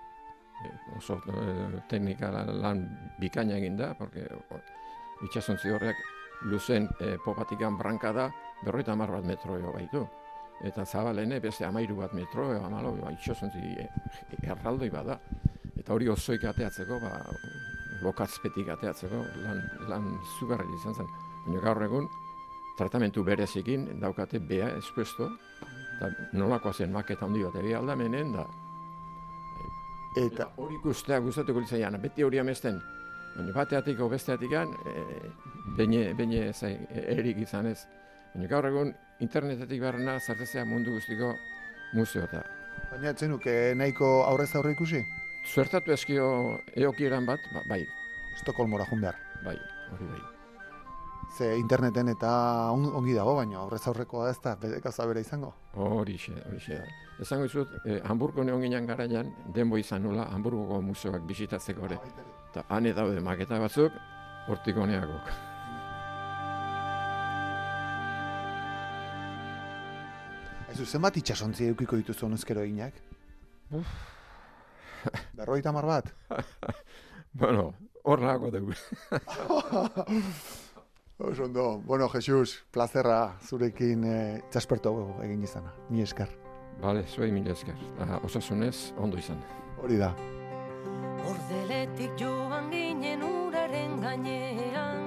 [0.65, 2.85] e, oso e, teknika lan
[3.21, 4.61] bikaina egin da, porque o,
[5.25, 5.97] itxasontzi horrek
[6.43, 8.29] luzen e, popatikan branka da,
[8.65, 10.07] berroita hamar bat metro jo baitu.
[10.65, 13.89] Eta zabalene beste amairu bat metro, e, amalo, ba, itxasontzi e,
[14.43, 15.19] erraldoi bada.
[15.79, 17.13] Eta hori osoik ateatzeko, ba,
[18.03, 21.11] lokazpetik ateatzeko, lan, lan zugarri izan zen.
[21.47, 22.09] Baina gaur egun,
[22.79, 25.31] tratamentu berezikin daukate bea espuesto,
[25.99, 28.47] eta nolakoa zen maketa handi bat egia aldamenen, da
[30.19, 32.81] Eta hori ikustea gustatuko litzaian, beti hori amesten,
[33.37, 35.03] baina bateatik o besteatikan, e,
[35.77, 37.87] beine, beine zai, erik izan ez.
[38.35, 41.35] Baina gaur egun internetetik barrena zartezea mundu guztiko
[41.95, 42.43] museota.
[42.91, 45.05] baina etzen nuke nahiko aurrez aurre ikusi?
[45.55, 47.85] Zuertatu eskio eokieran bat, ba, bai,
[48.37, 49.17] Estokolmora jun behar.
[49.45, 49.57] bai,
[49.93, 50.21] hori bai.
[51.37, 55.55] Ze interneten eta on- ongi dago, baina aurrez aurrekoa ez da bere gauza bera izango.
[55.75, 56.85] Horixe, horixe da.
[57.21, 61.99] Esango dizut, eh, Hamburgo neon ginen garaian, denbo izan nula, Hamburgoko museoak bisitatzeko ere.
[62.51, 63.93] Eta hane daude maketa batzuk,
[64.49, 65.48] hortik honeakok.
[70.79, 72.95] Aizu, zenbat itxasontzi edukiko dituzu honezkero eginak?
[75.39, 76.15] Berroita mar bat?
[77.39, 77.75] Bueno,
[78.09, 78.73] hor nago dugu.
[81.19, 81.83] Oso ondo.
[81.85, 84.95] Bueno, Jesus, plazerra zurekin eh, txaspertu
[85.27, 85.75] egin izana.
[85.91, 86.33] Ni esker.
[86.81, 87.77] Bale, zuei mila esker.
[87.99, 89.43] Eta osasunez, ondo izan.
[89.83, 90.15] Hori da.
[91.29, 95.05] Ordeletik joan ginen uraren gainean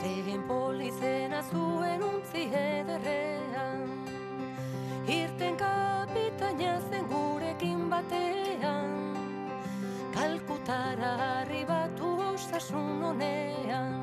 [0.00, 3.49] Zegen polizena zuen untzi ederrean
[5.10, 8.90] Irten kapitaina zen gurekin batean.
[10.14, 13.96] Kalkutara arribatu osasun honean.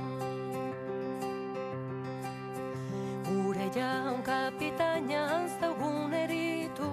[3.29, 5.23] Gure jaun kapitaina
[5.59, 6.91] zaugun eritu.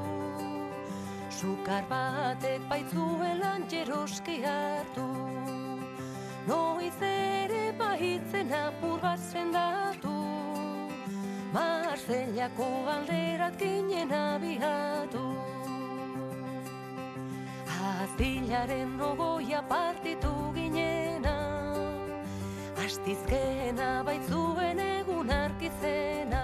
[1.30, 5.08] Sukar batek baitzuelan jeroski hartu.
[6.46, 10.23] Noiz ere baitzen apur bat sendatu
[11.54, 15.24] Marzelako alderat ginen abiatu.
[17.84, 21.34] Aztilaren nogoia partitu ginena
[22.84, 26.42] Astizkena baitzuen egun arkizena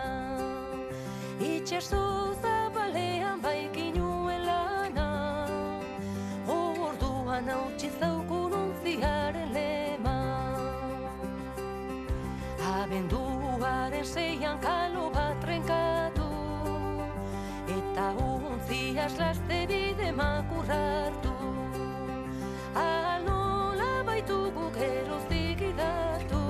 [1.40, 2.02] Itxaso
[2.42, 5.08] zabalean baikinuen lana
[6.58, 10.18] Orduan hautsi zaukun untziaren lema.
[12.76, 14.89] Abenduaren seian kalo
[19.10, 21.32] untziaz laste bide makurrartu.
[22.74, 26.40] Alola baitugu geroztik idatu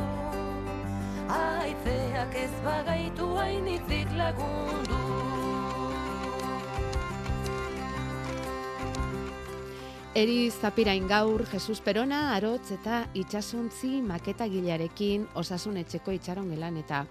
[1.29, 4.99] Aitzeak ez bagaitu hainitzik lagundu.
[10.13, 17.07] Eri Zapirain gaur, Jesus Perona, Arotz eta itxasontzi maketa gilarekin osasun etxeko itxaron gelan eta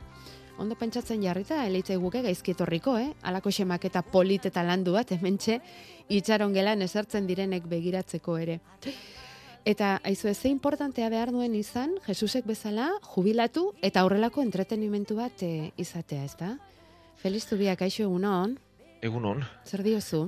[0.59, 3.13] ondo pentsatzen jarrita, eleitza guke gaizkietorriko, eh?
[3.23, 5.59] Alako maketa polit eta landu bat, hementxe
[6.09, 8.59] itxaron gelan esertzen direnek begiratzeko ere.
[9.65, 15.71] Eta aizu ez importantea behar duen izan, Jesusek bezala jubilatu eta horrelako entretenimentu bat eh,
[15.77, 16.57] izatea, ezta?
[17.15, 18.57] Feliz biak aixo egunon,
[19.01, 20.25] Egunon, zer diozu?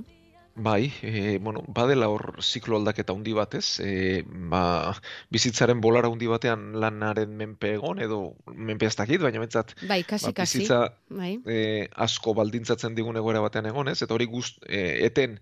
[0.55, 4.93] Bai, e, bueno, badela hor ziklo aldaketa handi batez, e, ba,
[5.31, 10.09] bizitzaren bolara handi batean lanaren menpe egon, edo menpe ez dakit, baina betzat, Bai, ba,
[10.09, 10.59] kasi, kasi.
[10.59, 11.37] bizitza Bai.
[11.45, 15.39] e, asko baldintzatzen digun egoera batean egonez, eta hori guzt, e, eten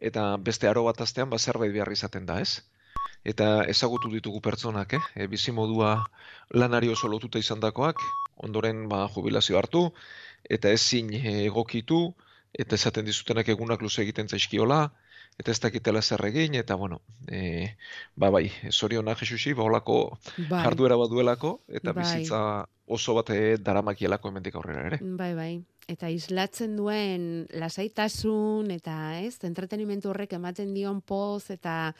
[0.00, 2.62] eta beste aro bat astean, ba, zerbait behar izaten da, ez?
[3.24, 5.04] Eta ezagutu ditugu pertsonak, eh?
[5.14, 5.98] E, bizimodua
[6.56, 8.00] lanari oso lotuta izandakoak,
[8.36, 9.90] ondoren ba, jubilazio hartu,
[10.48, 12.14] eta ezin egokitu,
[12.52, 14.90] eta esaten dizutenak egunak luze egiten zaizkiola,
[15.38, 17.76] eta ez dakitela zer egin, eta bueno, e,
[18.16, 22.04] ba bai, zoriona Jesusi, ba holako Bai, jarduera bat duelako, eta Bai.
[22.04, 22.40] bizitza
[22.90, 24.98] oso bat eh, daramakielako hemendik aurrera ere.
[25.00, 25.52] bai, bai.
[25.90, 31.94] Eta islatzen duen lasaitasun eta ez, entretenimentu horrek ematen dion poz eta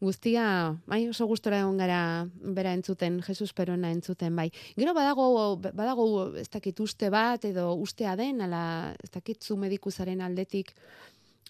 [0.00, 4.50] guztia, bai, oso gustora egon gara bera entzuten, Jesus Perona entzuten, bai.
[4.76, 6.06] Gero badago, badago
[6.36, 10.74] ez dakit uste bat edo ustea den, ala ez dakit zu medikusaren aldetik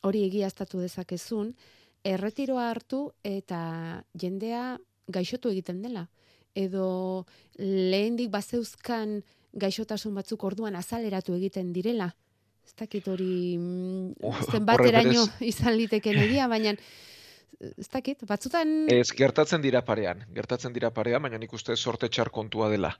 [0.07, 1.55] hori egiaztatu dezakezun,
[2.07, 4.77] erretiroa hartu eta jendea
[5.09, 6.07] gaixotu egiten dela.
[6.57, 7.27] Edo
[7.59, 9.19] lehendik bazeuzkan
[9.57, 12.13] gaixotasun batzuk orduan azaleratu egiten direla.
[12.67, 16.75] Ez dakit hori mm, zenbateraino izan liteken egia, baina
[17.61, 22.31] ez dakit, batzutan Ez gertatzen dira parean, gertatzen dira parean, baina nik uste sorte txar
[22.31, 22.93] kontua dela.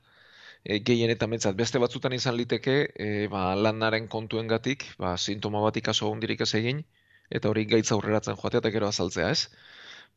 [0.63, 5.77] E, gehien eta mentzat, beste batzutan izan liteke, e, ba, lanaren kontuengatik, ba, sintoma bat
[5.77, 6.83] ikaso hondirik ez egin,
[7.29, 9.49] eta hori gaitza aurreratzen joatea eta gero azaltzea, ez?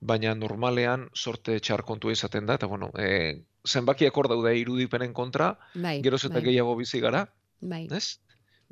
[0.00, 5.52] Baina normalean sorte txar kontua izaten da, eta bueno, e, zenbakiak hor daude irudipenen kontra,
[5.74, 7.26] bai, geroz eta bai, gehiago bizi gara,
[7.60, 8.16] bai, ez?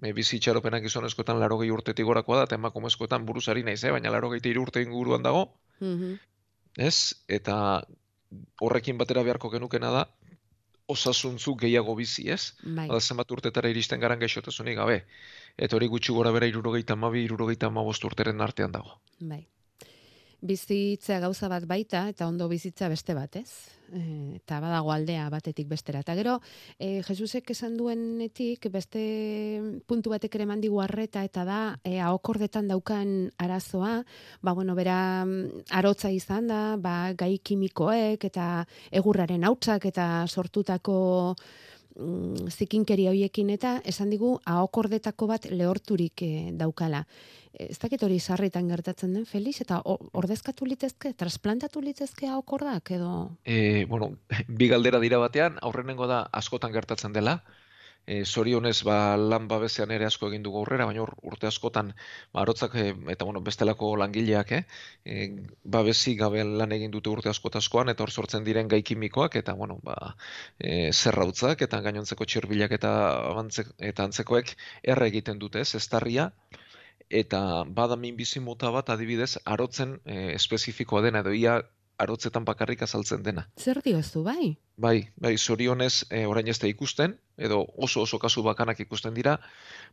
[0.03, 3.93] E, bizi itxaropenak gizonezkoetan laro gehi urtetik gorakoa da, eta emakumezkoetan buruzari naiz, eh?
[3.95, 5.49] baina laro gehi urte inguruan dago,
[5.81, 6.15] mhm,
[6.79, 7.15] ez?
[7.27, 7.83] Eta
[8.63, 10.07] horrekin batera beharko genukena da,
[10.89, 12.55] osasuntzu gehiago bizi, ez?
[12.63, 15.03] bai, Bada zenbat urtetara iristen garan gaixotasunik gabe.
[15.59, 19.01] Eta hori gutxi gora bera irurogeita amabi, irurogeita amabost urteren artean dago.
[19.21, 19.47] bai.
[20.39, 23.51] Bizitza gauza bat baita eta ondo bizitza beste bat, ez?
[23.91, 26.05] E, eta badago aldea batetik bestera.
[26.05, 26.37] Eta gero,
[26.79, 29.03] e, Jesusek esan duenetik beste
[29.91, 34.05] puntu batek ere eman digu arreta eta da e, ahokordetan daukan arazoa,
[34.41, 41.35] ba bueno, bera mm, arotza izan da, ba gai kimikoek eta egurraren hautsak eta sortutako
[41.99, 47.03] mm, zikinkeria hoiekin eta esan digu ahokordetako bat lehorturik eh, daukala.
[47.59, 53.13] Ez dakit hori sarritan gertatzen den, Felix, eta ordezkatu litezke, trasplantatu litezke ahokordak edo...
[53.45, 54.13] E, bueno,
[54.61, 57.41] bi galdera dira batean, aurrenengo da askotan gertatzen dela,
[58.09, 62.77] e, zorionez ba, lan babesean ere asko egin dugu aurrera, baina urte askotan ba, arotzak
[62.81, 64.63] e, eta bueno, bestelako langileak eh,
[65.05, 65.27] e,
[65.77, 69.57] babesi gabe lan egin dute urte askot askoan eta hor sortzen diren gai kimikoak eta
[69.61, 70.15] bueno, ba,
[70.59, 72.95] e, zerrautzak eta gainontzeko txirbilak eta,
[73.35, 74.57] abantzek, eta antzekoek
[74.95, 76.31] erre egiten dute, ez, eztarria,
[77.11, 81.63] eta bada minbizi mota bat adibidez arotzen e, espezifikoa dena edo ia
[81.99, 83.49] arotzetan bakarrik azaltzen dena.
[83.59, 84.57] Zer diozu, bai?
[84.77, 89.39] Bai, bai, zorionez e, orain ez da ikusten, edo oso oso kasu bakanak ikusten dira,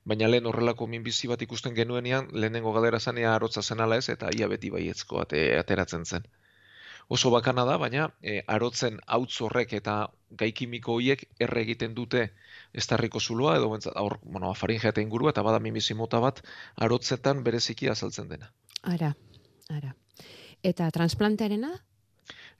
[0.05, 4.29] baina lehen horrelako minbizi bat ikusten genuenean, lehenengo galdera zanea arotza zen ala ez, eta
[4.37, 6.27] ia beti baiezko ate, ateratzen zen.
[7.09, 9.97] Oso bakana da, baina e, arotzen hautz horrek eta
[10.37, 12.29] gai kimiko horiek erre egiten dute
[12.75, 16.41] estarriko zuloa, edo bentsat, aur, bueno, afaringe eta ingurua, eta bada minbizi mota bat
[16.87, 18.51] arotzetan bereziki azaltzen dena.
[18.95, 19.13] Ara,
[19.71, 19.95] ara.
[20.63, 21.73] Eta transplantearena?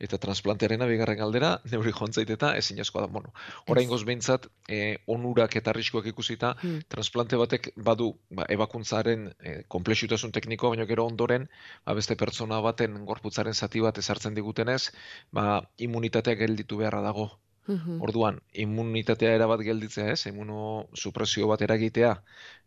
[0.05, 3.07] Eta transplantearena bigarren galdera, neuri jontzait eta ezinezkoa da.
[3.11, 3.31] Bueno,
[3.71, 6.81] oraingoz behintzat, e, onurak eta arriskuak ikusita, Hmm.
[6.91, 11.47] transplante batek badu ba, ebakuntzaren e, komplexutasun teknikoa, baina gero ondoren,
[11.85, 14.91] ba, beste pertsona baten gorputzaren zati bat ezartzen digutenez,
[15.31, 17.29] ba, immunitatea gelditu beharra dago.
[17.67, 18.01] Mhm.
[18.01, 22.11] Orduan, immunitatea erabat gelditzea ez, immunosupresio bat eragitea,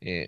[0.01, 0.27] e,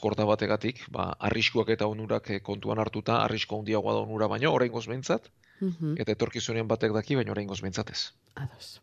[0.00, 4.86] korta bategatik, ba, arriskuak eta onurak e, kontuan hartuta, arrisku handiagoa da onura baino, oraingoz
[4.86, 5.94] behintzat, Mhm.
[5.98, 8.12] eta etorkizunean batek daki, baina oraingoz behintzat ez.
[8.34, 8.80] Ados.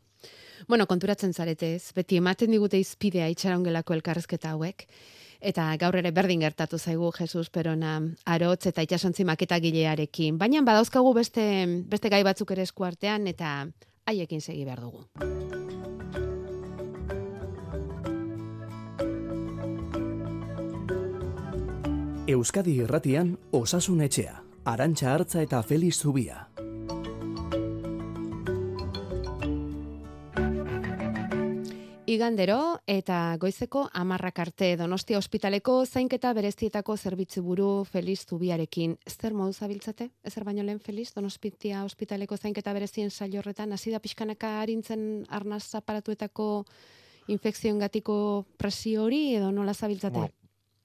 [0.68, 4.88] Bueno, konturatzen zarete ez, beti ematen digute izpidea itxarongelako elkarrezketa hauek,
[5.42, 10.38] eta gaur ere berdin gertatu zaigu Jesus Perona arotz eta itxasontzi maketa gilearekin.
[10.38, 13.68] Baina badauzkagu beste, beste gai batzuk ere esku artean, eta
[14.08, 15.06] haiekin segi behar dugu.
[22.28, 26.55] Euskadi irratian osasun etxea, arantxa hartza eta Feliz Zubia.
[32.16, 38.94] Igandero eta goizeko amarrak arte Donostia ospitaleko zainketa berezietako zerbitzu buru Feliz Zubiarekin.
[39.10, 40.08] Zer modu zabiltzate?
[40.24, 45.76] Ezer baino lehen Feliz Donostia ospitaleko zainketa berezien saio horretan hasi da pixkanaka arintzen arnaz
[45.76, 46.48] aparatuetako
[47.36, 50.16] infekzioengatiko presio hori edo nola zabiltzate?
[50.16, 50.34] Bueno,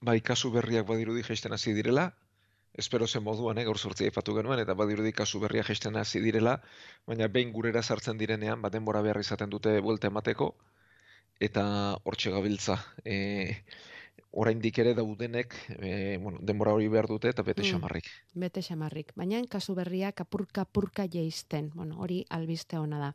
[0.01, 2.09] bai, kasu berriak badirudi jaisten hasi direla,
[2.73, 6.59] espero zen moduan, eh, gaur sortzea aipatu genuen, eta badirudi kasu berriak jaisten hasi direla,
[7.07, 10.55] baina behin gurera sartzen direnean, bat denbora behar izaten dute buelta emateko,
[11.41, 12.77] eta hortxe gabiltza.
[13.03, 13.63] E,
[14.31, 17.71] oraindik ere daudenek, e, bueno, denbora hori behar dute eta bete Mm.
[17.73, 18.05] xamarrik.
[18.33, 19.11] Bete xamarrik.
[19.15, 21.71] Baina kasu berriak apurka apurka jeisten.
[21.75, 23.13] Bueno, hori albiste ona da.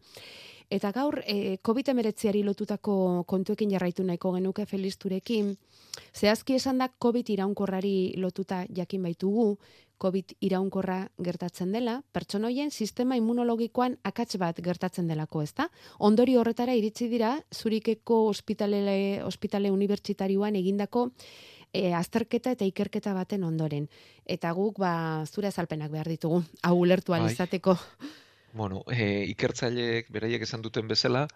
[0.68, 5.56] Eta gaur, e, COVID-19ari lotutako kontuekin jarraitu nahiko genuke Felisturekin,
[6.12, 9.58] zehazki esan da COVID iraunkorrari lotuta jakin baitugu,
[9.98, 15.70] COVID iraunkorra gertatzen dela, pertsonoien sistema immunologikoan akats bat gertatzen delako, ezta?
[15.98, 21.10] Ondori horretara iritsi dira Zurikeko ospitale, ospitale unibertsitarioan egindako
[21.72, 23.88] e, azterketa eta ikerketa baten ondoren.
[24.24, 27.24] Eta guk ba zure azalpenak behar ditugu, hau ulertu Bai.
[27.32, 27.76] izateko.
[28.56, 31.26] Bueno, e, ikertzaileek beraiek esan duten bezala,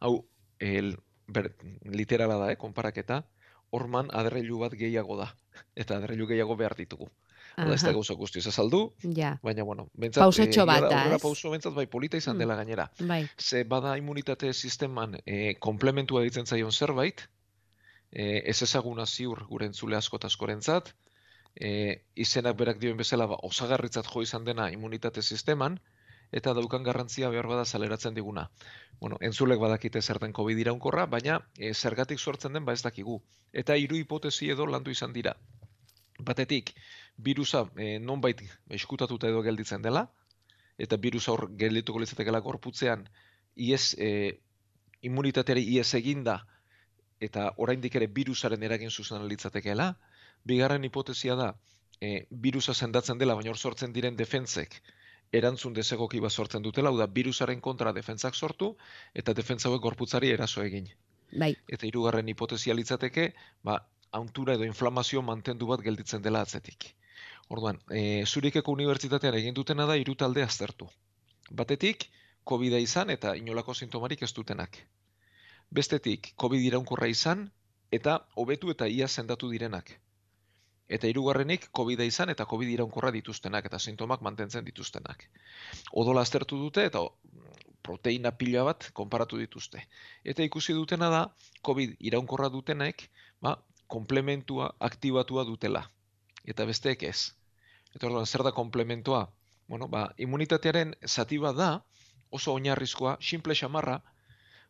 [0.00, 0.24] hau
[0.58, 0.96] el,
[1.28, 1.54] ber,
[1.84, 3.24] literala da, eh, konparaketa,
[3.70, 5.28] horman aderreilu bat gehiago da.
[5.76, 7.10] Eta aderreilu gehiago behar ditugu.
[7.56, 11.20] Hau da, ez da gauza guztiz azaldu, Ja, baina, bueno, bentsat, Pausotxo bat da, ez?
[11.22, 12.38] pauso bentsat bai polita izan Mm.
[12.38, 12.90] dela gainera.
[13.00, 13.28] bai.
[13.38, 17.28] Ze bada immunitate sisteman e, komplementua ditzen zaion zerbait,
[18.12, 20.94] e, ez ezaguna ziur gure entzule asko eta askorentzat,
[21.54, 25.80] e, izenak berak dioen bezala ba, osagarritzat jo izan dena immunitate sisteman,
[26.32, 28.50] eta daukan garrantzia behar bada saleratzen diguna.
[29.00, 33.20] Bueno, entzulek badakite zerten COVID iraunkorra, baina e, zergatik sortzen den ba ez dakigu.
[33.52, 35.34] Eta hiru hipotesi edo landu izan dira.
[36.20, 36.74] Batetik,
[37.16, 40.06] birusa e, nonbait eskutatuta edo gelditzen dela,
[40.78, 43.04] eta birusa hor geldituko litzatekeela gorputzean,
[43.56, 44.40] ies, e,
[45.02, 46.40] immunitateari ies eginda,
[47.20, 49.92] eta oraindik ere virusaren eragin zuzena litzatekeela.
[50.44, 51.50] Bigarren hipotesia da,
[52.00, 54.80] e, virusa sendatzen dela, baina hor sortzen diren defentsek
[55.32, 58.74] erantzun desegoki bat sortzen dutela, hau da, virusaren kontra defentsak sortu,
[59.14, 60.88] eta defentsa hauek gorputzari eraso egin.
[61.38, 63.28] Bai, Eta hirugarren hipotesia litzateke,
[63.62, 63.78] ba,
[64.10, 66.90] hauntura edo inflamazio mantendu bat gelditzen dela atzetik.
[67.50, 70.86] Orduan, e, Zurikeko Unibertsitatean egin dutena da hiru talde aztertu.
[71.60, 72.04] Batetik,
[72.50, 74.78] covid izan eta inolako sintomarik ez dutenak.
[75.78, 77.42] Bestetik, COVID iraunkorra izan
[77.98, 79.90] eta hobetu eta ia sendatu direnak.
[80.90, 85.26] Eta hirugarrenik COVID izan eta COVID iraunkorra dituztenak eta sintomak mantentzen dituztenak.
[85.92, 89.84] Odola aztertu dute eta mm, proteina pila bat konparatu dituzte.
[90.24, 91.26] Eta ikusi dutena da
[91.66, 93.08] COVID iraunkorra dutenek,
[93.42, 95.88] ba, komplementua aktibatua dutela.
[96.46, 97.39] Eta besteek ez.
[97.94, 99.24] Eta orduan zer da komplementua?
[99.70, 101.70] Bueno, ba, immunitatearen zati bat da,
[102.30, 103.98] oso oinarrizkoa, simple xamarra,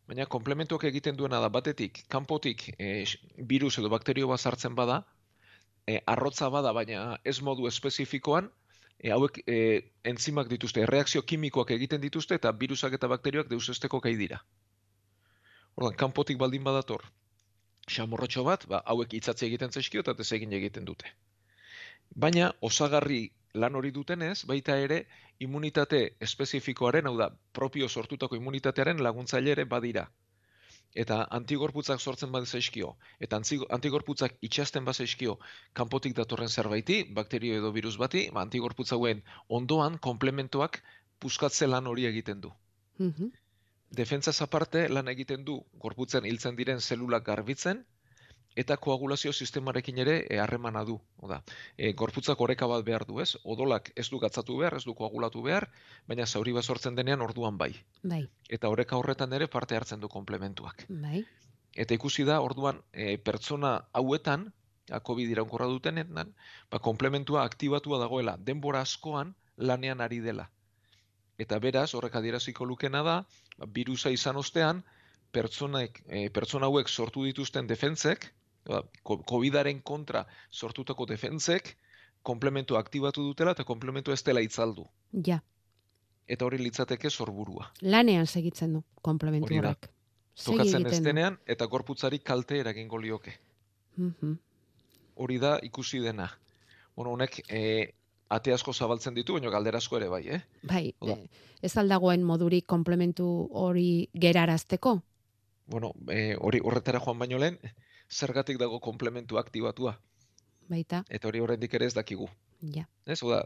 [0.09, 3.05] baina komplementuak egiten duena da batetik, kanpotik e,
[3.53, 5.01] virus edo bakterio bat sartzen bada,
[5.87, 8.49] e, arrotza bada, baina ez modu espezifikoan,
[8.97, 9.57] e, hauek e,
[10.13, 14.41] entzimak dituzte, erreakzio kimikoak egiten dituzte, eta virusak eta bakterioak deusesteko gai dira.
[15.77, 17.05] Orduan, kanpotik baldin badator,
[17.89, 21.13] xamorrotxo bat, ba, hauek itzatzi egiten zaizkio eta desegin egiten dute.
[22.15, 25.05] Baina, osagarri lan hori dutenez, baita ere,
[25.39, 30.05] immunitate espezifikoaren, hau da, propio sortutako immunitatearen laguntzaile ere badira.
[31.03, 33.39] Eta antigorputzak sortzen bat zaizkio, eta
[33.77, 35.37] antigorputzak itxasten bat zaizkio
[35.73, 40.81] kanpotik datorren zerbaiti, bakterio edo virus bati, ba, antigorputz hauen ondoan komplementoak
[41.19, 42.51] puskatze lan hori egiten du.
[42.97, 43.31] mhm,
[43.91, 47.85] Defentzaz aparte lan egiten du gorputzen hiltzen diren zelulak garbitzen,
[48.55, 50.99] eta koagulazio sistemarekin ere eh, harremana du.
[51.23, 51.41] Oda,
[51.77, 53.37] e, gorputzak oreka bat behar du, ez?
[53.43, 55.69] Odolak ez du gatzatu behar, ez du koagulatu behar,
[56.07, 57.71] baina zauri bat sortzen denean orduan bai.
[58.03, 60.85] bai, Eta oreka horretan ere parte hartzen du komplementuak.
[60.89, 61.23] bai,
[61.75, 64.51] Eta ikusi da orduan e, pertsona hauetan,
[64.91, 66.33] COVID iraunkorra dutenetan,
[66.69, 70.49] ba, komplementua aktibatua dagoela, denbora askoan lanean ari dela.
[71.39, 73.13] Eta beraz, horrek adieraziko lukena da,
[73.57, 74.83] ba, virusa izan ostean,
[75.31, 81.77] pertsonaek, e, pertsona hauek sortu dituzten defentsek, ko- COVIDaren kontra sortutako defentsek,
[82.23, 84.87] komplementu aktibatu dutela eta komplementu ez dela itzaldu.
[85.25, 85.41] ja.
[86.27, 87.65] Eta hori litzateke sorburua.
[87.81, 89.89] Lanean segitzen du komplementu horrek.
[90.45, 93.33] Tokatzen ez denean eta gorputzari kalte eragingo lioke.
[93.97, 94.37] Mhm,
[95.15, 96.29] hori da ikusi dena.
[96.95, 97.93] Bueno, honek e,
[98.29, 100.41] ate asko zabaltzen ditu, baina galdera asko ere bai, eh?
[100.63, 101.13] Bai, Oda.
[101.13, 101.27] eh,
[101.61, 105.01] ez aldagoen modurik komplementu hori gerarazteko?
[105.67, 107.59] Bueno, e, hori horretara joan baino lehen,
[108.11, 109.97] zergatik dago komplementu aktibatua,
[110.71, 112.29] Baita, eta hori oraindik ere ez dakigu.
[112.61, 112.85] ja.
[113.05, 113.41] Ez, oda,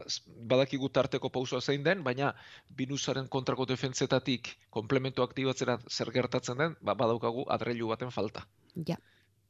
[0.52, 2.34] badakigu tarteko pausoa zein den, baina
[2.76, 8.46] binusaren kontrako defentzetatik komplementu aktibatzera zer gertatzen den, ba, badaukagu adreilu baten falta.
[8.86, 8.98] Ja.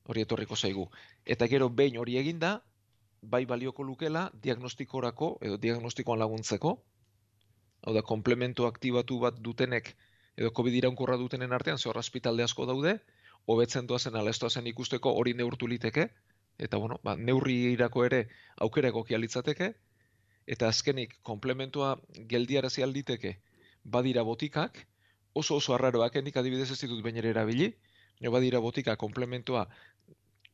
[0.06, 0.86] Hori etorriko zaigu.
[1.24, 2.62] Eta gero behin hori eginda,
[3.22, 6.76] bai balioko lukela diagnostikorako edo diagnostikoan laguntzeko.
[7.82, 9.96] Hau da, komplementu aktibatu bat dutenek
[10.36, 13.00] edo COVID iraunkorra dutenen artean, ze hor ospitalde asko daude,
[13.46, 16.08] hobetzen doazen ala ez doazen ikusteko hori neurtu liteke,
[16.58, 18.26] eta bueno, ba, neurri irako ere
[18.66, 19.72] aukera egokia litzateke,
[20.46, 21.96] eta azkenik komplementua
[22.30, 23.36] geldiarazi alditeke
[23.84, 24.86] badira botikak,
[25.34, 27.74] oso oso arraroak, nik adibidez ez ditut bainera erabili,
[28.16, 29.66] baina badira botika komplementua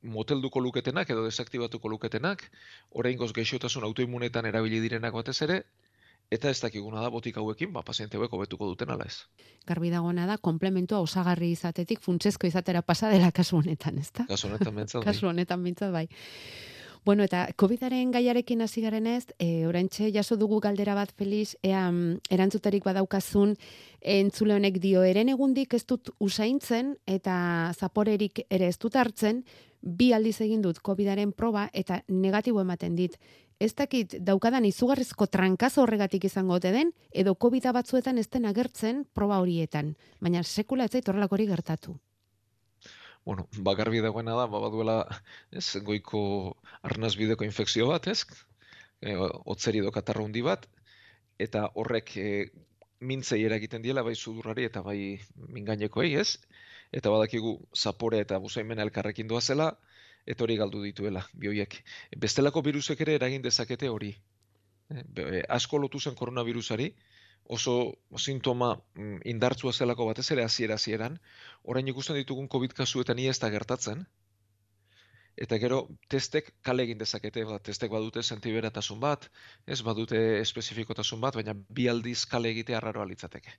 [0.03, 2.43] motelduko luketenak edo desaktibatuko luketenak,
[2.91, 5.63] oraingoz gaixotasun autoimmunetan erabili direnak batez ere,
[6.33, 9.27] eta ez dakiguna da botik hauekin, ba, paziente hauek hobetuko duten ala ez.
[9.69, 14.25] Garbi dagoena da, komplementua osagarri izatetik funtsezko izatera pasa dela kasu honetan, ezta?
[14.29, 16.07] Kasu honetan bentsat, Kasu honetan bintzat bai.
[17.05, 21.89] Bueno, eta COVID-aren gaiarekin hasi garen ez, e, oraintxe jaso dugu galdera bat, Feliz, ea
[21.91, 23.57] mm, erantzuterik badaukazun,
[24.01, 27.35] entzule honek dio, eren egundik ez dut usaintzen eta
[27.75, 29.43] zaporerik ere ez dut hartzen,
[29.83, 33.19] bi aldiz egin dut COVID-aren proba eta negatibo ematen dit.
[33.61, 39.05] Ez dakit daukadan izugarrizko trankazo horregatik izango ote den, edo covid batzuetan ez den agertzen
[39.15, 39.95] proba horietan.
[40.21, 41.99] Baina sekula ez zait horrelako hori gertatu.
[43.25, 44.97] Bueno, bagarbi dagoena da, baduela,
[45.53, 46.23] ez, goiko
[46.83, 48.25] arnaz bideko infekzio bat, ez?
[49.01, 49.15] E,
[49.55, 50.67] otzeri edo katarra hundi bat,
[51.39, 52.29] eta horrek e,
[52.99, 55.21] mintzei eragiten diela, bai sudurrari eta bai
[55.55, 56.41] mingainekoei, ez?
[56.93, 59.71] Eta badakigu zapore eta buzaimena elkarrekin doa zela,
[60.27, 61.79] eta hori galdu dituela, bioiek.
[62.25, 64.13] Bestelako virusek ere eragin dezakete hori.
[64.93, 66.91] E, asko lotu zen koronavirusari,
[67.57, 67.77] oso
[68.19, 71.19] sintoma mm, indartsua zelako batez ere hasiera hasieran,
[71.63, 74.07] orain ikusten ditugun COVID kasuetan ia ez da gertatzen.
[75.43, 75.81] Eta gero
[76.13, 79.31] testek kale egin dezakete, ba, testek badute sentiberatasun bat,
[79.67, 83.57] ez badute espezifikotasun bat, baina bi aldiz kale egitea arraroa litzateke.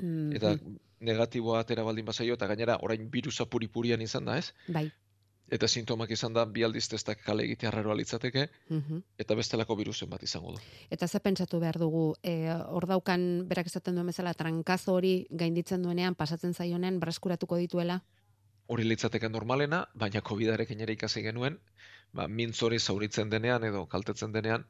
[0.00, 0.56] Mm, Eta
[1.00, 4.52] negatiboa atera baldin bazaio, eta gainera orain virusa puripurian izan da, ez?
[4.68, 4.90] bai.
[5.50, 9.00] Eta sintomak izan da bi aldiz testak kale egitea arraroa litzateke, Mhm.
[9.18, 10.58] eta bestelako virusen bat izango du.
[10.90, 15.82] Eta ze pentsatu behar dugu, e, hor daukan berak esaten duen bezala trankazo hori gainditzen
[15.82, 18.02] duenean, pasatzen zaionean, braskuratuko dituela?
[18.70, 21.58] hori litzateke normalena, baina COVID-arekin ere ikasi genuen,
[22.12, 24.64] ba, mintz hori zauritzen denean edo kaltetzen denean,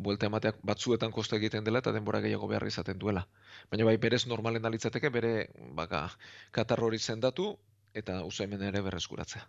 [0.00, 3.26] buelta emateak batzuetan koste egiten dela eta denbora gehiago behar izaten duela.
[3.70, 6.08] Baina bai berez normalena litzateke bere baka,
[6.50, 7.56] katarro hori zendatu
[7.94, 9.48] eta usaimena ere berreskuratzea.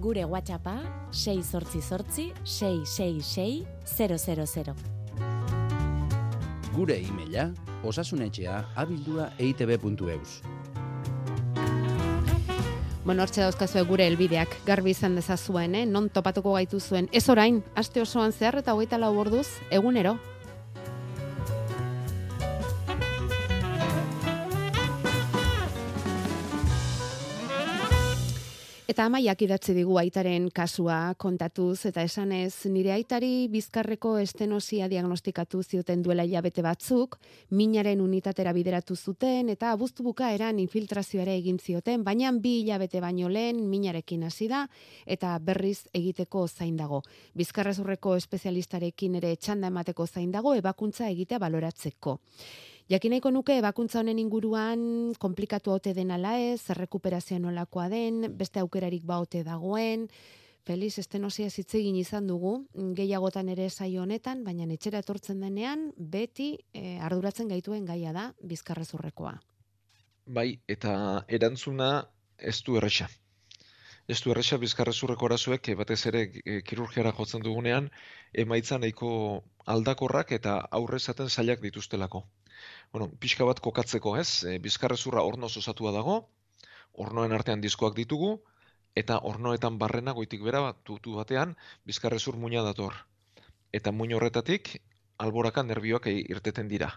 [0.00, 0.78] Gure WhatsAppa
[1.12, 3.66] 688 666
[4.64, 4.74] 000.
[6.72, 7.50] Gure e-maila
[7.84, 10.59] osasunetxea abildua eitb.eus.
[13.10, 15.82] Bueno, hortxe dauzkazue gure helbideak garbi izan dezazuen, eh?
[15.82, 17.10] non topatuko gaitu zuen.
[17.10, 20.14] Ez orain, aste osoan zehar eta hogeita lau orduz, egunero.
[28.90, 36.00] Eta amaiak idatzi digu aitaren kasua kontatuz, eta esanez nire aitari bizkarreko estenosia diagnostikatu zioten
[36.02, 37.14] duela hilabete batzuk,
[37.54, 43.60] minaren unitatera bideratu zuten, eta abuztu bukaeran infiltrazioare egin zioten, baina bi hilabete baino lehen
[43.70, 44.64] minarekin hasi da,
[45.06, 47.04] eta berriz egiteko zain dago.
[47.38, 52.18] Bizkarrezurreko espezialistarekin ere txanda emateko zain dago, ebakuntza egitea baloratzeko.
[52.90, 54.80] Jakineko nuke ebakuntza honen inguruan
[55.22, 60.08] komplikatu ote den ala ez, errekuperazioa nolakoa den, beste aukerarik baote dagoen,
[60.68, 62.50] Feliz estenosia hitz egin izan dugu,
[62.98, 69.32] gehiagotan ere saio honetan, baina etxera etortzen denean, beti eh, arduratzen gaituen gaia da bizkarrezurrekoa.
[70.26, 70.92] Bai, eta
[71.38, 71.88] erantzuna
[72.36, 73.08] ez du erresa.
[74.06, 77.88] Ez du erresa bizkarrezurreko arazoek eh, batez ere eh, kirurgiara jotzen dugunean
[78.44, 79.10] emaitza nahiko
[79.64, 82.26] aldakorrak eta aurrezaten zailak dituztelako.
[82.92, 84.44] Bueno, pixka bat kokatzeko, ez?
[84.44, 86.16] E, bizkarrezurra ornoz osatua dago,
[87.04, 88.32] ornoen artean diskoak ditugu,
[89.02, 91.54] eta ornoetan barrena goitik bera bat, tutu batean,
[91.86, 92.96] bizkarrezur muina dator.
[93.72, 94.72] Eta muin horretatik,
[95.18, 96.90] alboraka nerbioak i- irteten dira.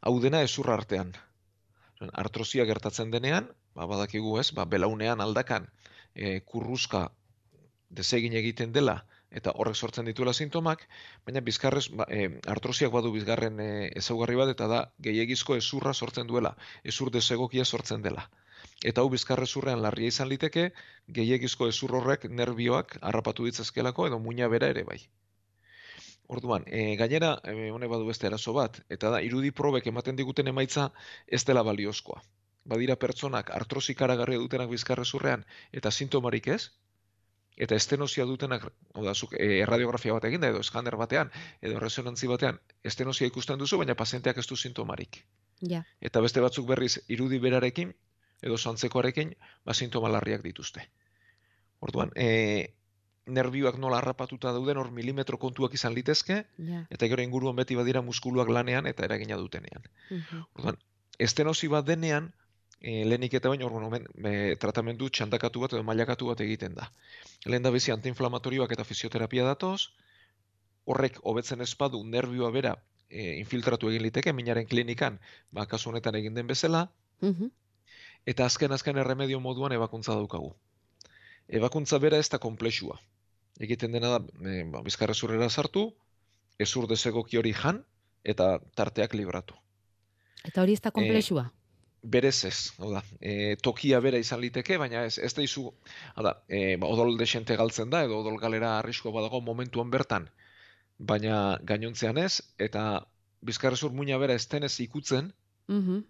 [0.00, 1.12] Hau dena ezurra artean.
[2.24, 5.68] Artrosia gertatzen denean, ba, badakigu ez, ba, belaunean aldakan
[6.14, 7.10] e, kurruska
[7.90, 10.82] desegin egiten dela, eta horrek sortzen dituela sintomak,
[11.26, 13.70] baina bizkarrez, ba, e, artrosiak badu bizgarren e,
[14.00, 18.26] ezaugarri bat, eta da gehiegizko ezurra sortzen duela, ezur desegokia sortzen dela.
[18.84, 20.70] Eta hau bizkarrezurrean larria izan liteke,
[21.20, 24.98] gehiegizko ezur horrek nerbioak harrapatu ditzazkelako edo muina bera ere bai.
[26.30, 30.50] Orduan, e, gainera, e, honek badu beste arazo bat, eta da, irudi probek ematen diguten
[30.50, 30.90] emaitza
[31.26, 32.20] ez dela baliozkoa.
[32.70, 35.42] Badira pertsonak artrosi karagarria dutenak bizkarrezurrean
[35.80, 36.62] eta sintomarik ez,
[37.60, 38.64] eta estenosia dutenak,
[38.96, 41.30] hau da, zuk, e, erradiografia bat eginda edo eskaner batean,
[41.60, 42.58] edo resonantzi batean,
[42.88, 45.20] estenosia ikusten duzu, baina pazienteak ez du sintomarik.
[45.60, 45.82] Ja.
[46.00, 47.92] Eta beste batzuk berriz irudi berarekin,
[48.40, 49.34] edo santzekoarekin,
[49.68, 50.86] ba, sintoma larriak dituzte.
[51.84, 52.72] Orduan, e,
[53.30, 56.86] nerbioak nola harrapatuta dauden hor milimetro kontuak izan litezke, Ja.
[56.90, 59.84] eta gero inguruan beti badira muskuluak lanean eta eragina dutenean.
[60.10, 60.44] Mhm.
[60.56, 60.80] Orduan,
[61.18, 62.32] estenosi bat denean,
[62.80, 66.90] e, lehenik eta baino, orduan, omen, e, tratamendu txandakatu bat edo mailakatu bat egiten da.
[67.46, 69.90] Lehen da bizi antiinflamatorioak eta fisioterapia datoz,
[70.86, 72.74] horrek hobetzen espadu nerbioa bera
[73.10, 75.18] e, infiltratu egin liteke, minaren klinikan,
[75.52, 76.88] ba, kasu honetan egin den bezala,
[77.20, 77.50] Mhm.
[78.26, 80.54] eta azken azken erremedio moduan ebakuntza daukagu.
[81.48, 83.00] Ebakuntza bera ez da komplexua.
[83.60, 85.92] egiten dena da, e, ba, bizkarrezurrera sartu,
[86.58, 87.84] ezur dezegoki hori jan,
[88.24, 89.54] eta tarteak libratu.
[90.44, 91.50] Eta hori ez da komplexua?
[92.02, 95.66] Berez ez, hau da, e, tokia bera izan liteke, baina ez, ez da izu,
[96.14, 100.30] hau da, e, ba, odol desente galtzen da, edo odol galera arrisko badago momentuan bertan,
[100.98, 103.04] baina gainontzean ez, eta
[103.42, 105.32] bizkarrezur muina bera ez denez ikutzen,
[105.68, 106.00] Mhm.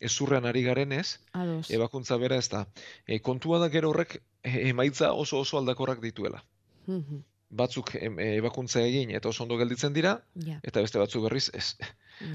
[0.00, 1.70] ezurrean ari garenez, Ados.
[1.70, 2.66] ebakuntza bera ez da.
[3.06, 6.44] E, kontua da gero horrek e, emaitza oso oso aldakorrak dituela.
[6.86, 7.24] Mhm.
[7.50, 10.60] Batzuk ebakuntza egin eta oso ondo gelditzen dira, Ja.
[10.62, 11.76] eta beste batzuk berriz ez.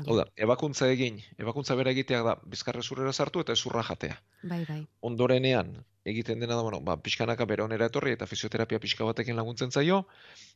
[0.07, 4.17] Hau da, ebakuntza egin, ebakuntza bera egiteak da bizkarrezurrera sartu eta ezurra jatea.
[4.43, 4.81] Bai, bai.
[5.01, 5.71] Ondorenean
[6.03, 10.05] egiten dena da, bueno, ba, pixkanaka bere onera etorri eta fisioterapia pixka batekin laguntzen zaio,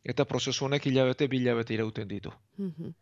[0.04, 2.32] eta prozesu honek hilabete, bilabete irauten ditu.
[2.58, 2.94] Mhm.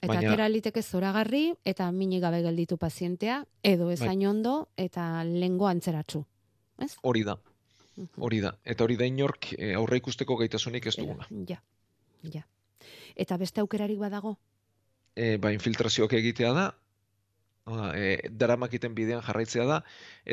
[0.00, 3.94] Eta Baina- atera liteke zoragarri eta minik gabe gelditu pazientea, edo Bai.
[3.94, 6.24] ezain ondo eta lengo antzeratsu.
[6.78, 6.96] Ez?
[7.02, 7.38] Hori da,
[8.16, 8.56] hori da.
[8.64, 11.28] Eta hori da inork e, aurre ikusteko gaitasunik ez duguna.
[11.48, 11.60] Ja,
[12.22, 12.42] ja.
[13.16, 14.36] Eta beste aukerarik badago?
[15.14, 16.64] e, ba, infiltrazioak egitea da,
[17.64, 19.78] hau da, e, daramakiten bidean jarraitzea da,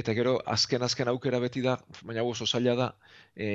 [0.04, 2.88] eta gero azken-azken aukera beti da, baina oso zaila da,
[3.36, 3.50] e,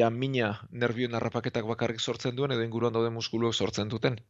[0.00, 0.52] ea mina
[0.84, 4.20] nervioen harrapaketak bakarrik sortzen duen, edo inguruan dauden muskuluak sortzen duten.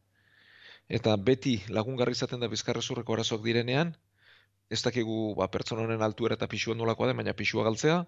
[0.89, 3.93] Eta beti lagungarri izaten da bizkarrezurreko arazoak direnean,
[4.71, 8.01] ez dakigu ba, pertsona honen altuera eta pisua nolakoa den, baina pisua galtzea,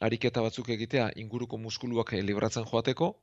[0.00, 3.14] ariketa batzuk egitea inguruko muskuluak eh, libratzen joateko,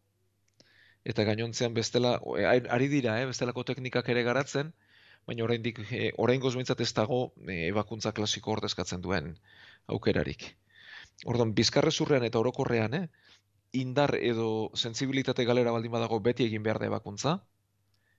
[1.06, 4.74] eta gainontzean bestela, e, ari dira, eh, bestelako teknikak ere garatzen,
[5.26, 9.36] baina oraindik e, oraingoz behintzat ez dago ebakuntza klasiko ordezkatzen duen
[9.88, 10.52] aukerarik.
[11.26, 13.08] Orduan, bizkarrezurrean eta orokorrean, eh,
[13.72, 17.40] indar edo sentsibilitate galera baldin badago beti egin behar da ebakuntza,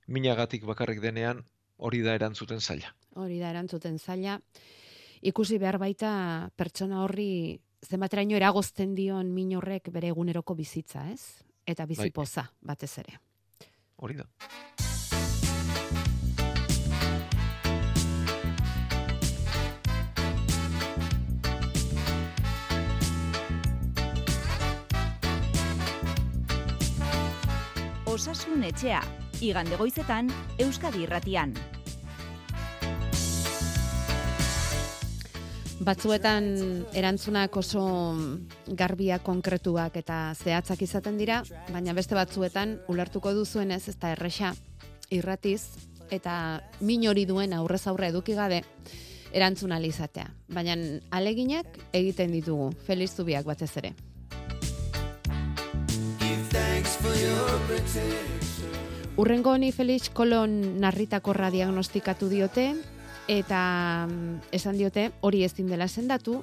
[0.06, 1.44] minagatik bakarrik denean
[1.76, 2.94] hori da erantzuten zaila.
[3.14, 4.40] Hori da erantzuten zaila.
[5.26, 6.10] Ikusi behar baita
[6.56, 11.42] pertsona horri zenbateraino eragozten dion min horrek bere eguneroko bizitza, ez?
[11.66, 11.94] Eta Bai.
[11.96, 13.18] bizipoza, batez ere.
[13.96, 14.26] Hori da.
[28.06, 29.02] Osasun etxea,
[29.44, 31.52] igande goizetan, Euskadi irratian.
[35.76, 36.46] Batzuetan
[36.96, 37.82] erantzunak oso
[38.66, 44.54] garbia konkretuak eta zehatzak izaten dira, baina beste batzuetan ulertuko duzuenez ez da erresa
[45.12, 45.60] irratiz
[46.10, 48.62] eta min hori duen aurrez aurre eduki gabe
[49.36, 50.30] erantzun ahal izatea.
[50.48, 50.78] Baina
[51.10, 53.92] aleginak egiten ditugu, Feliz Zubiak batez ere.
[59.16, 62.70] Urrengo honi Felix kolon narritakorra diagnostikatu diote
[63.28, 66.42] eta mm, esan diote hori ezin dela sendatu,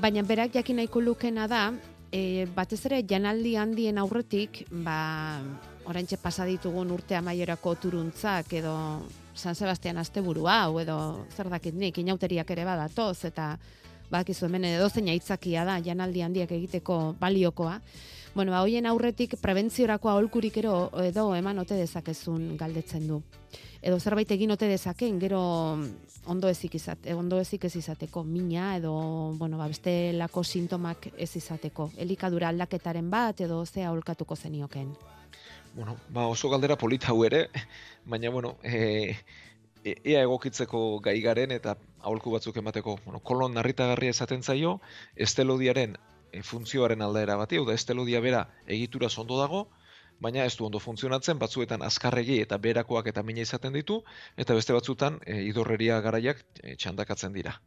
[0.00, 1.72] baina berak jakin nahiko lukena da,
[2.12, 5.40] e, batez ere janaldi handien aurretik, ba,
[5.84, 8.74] oraintxe pasa ditugun urte amaierako turuntzak edo
[9.34, 10.96] San Sebastian asteburua hau edo
[11.34, 13.54] zer dakit nik inauteriak ere badatoz eta
[14.10, 17.80] badakizu hemen edo zein aitzakia da janaldi handiak egiteko baliokoa.
[18.34, 23.20] Bueno, ba, hoien aurretik prebentziorako aholkurik ero edo eman ote dezakezun galdetzen du.
[23.78, 25.42] Edo zerbait egin ote dezaken, gero
[26.26, 28.94] ondo ezik izate, ondo ezik ez izateko, mina edo,
[29.38, 31.92] bueno, ba, bestelako sintomak ez izateko.
[31.96, 34.90] Elikadura aldaketaren bat edo ze aholkatuko zenioken.
[35.76, 37.50] Bueno, ba oso galdera polita hau ere,
[38.04, 39.14] baina bueno, e,
[39.84, 44.80] e- ea egokitzeko gai garen eta aholku batzuk emateko, bueno, kolon narritagarria esaten zaio,
[45.14, 45.96] estelodiaren
[46.34, 49.68] e, funtzioaren aldaera bati, hau da estelodia bera egitura ondo dago,
[50.20, 54.02] baina ez du ondo funtzionatzen, batzuetan azkarregi eta berakoak eta mina izaten ditu,
[54.36, 57.58] eta beste batzutan e, idorreria garaiak e, txandakatzen dira.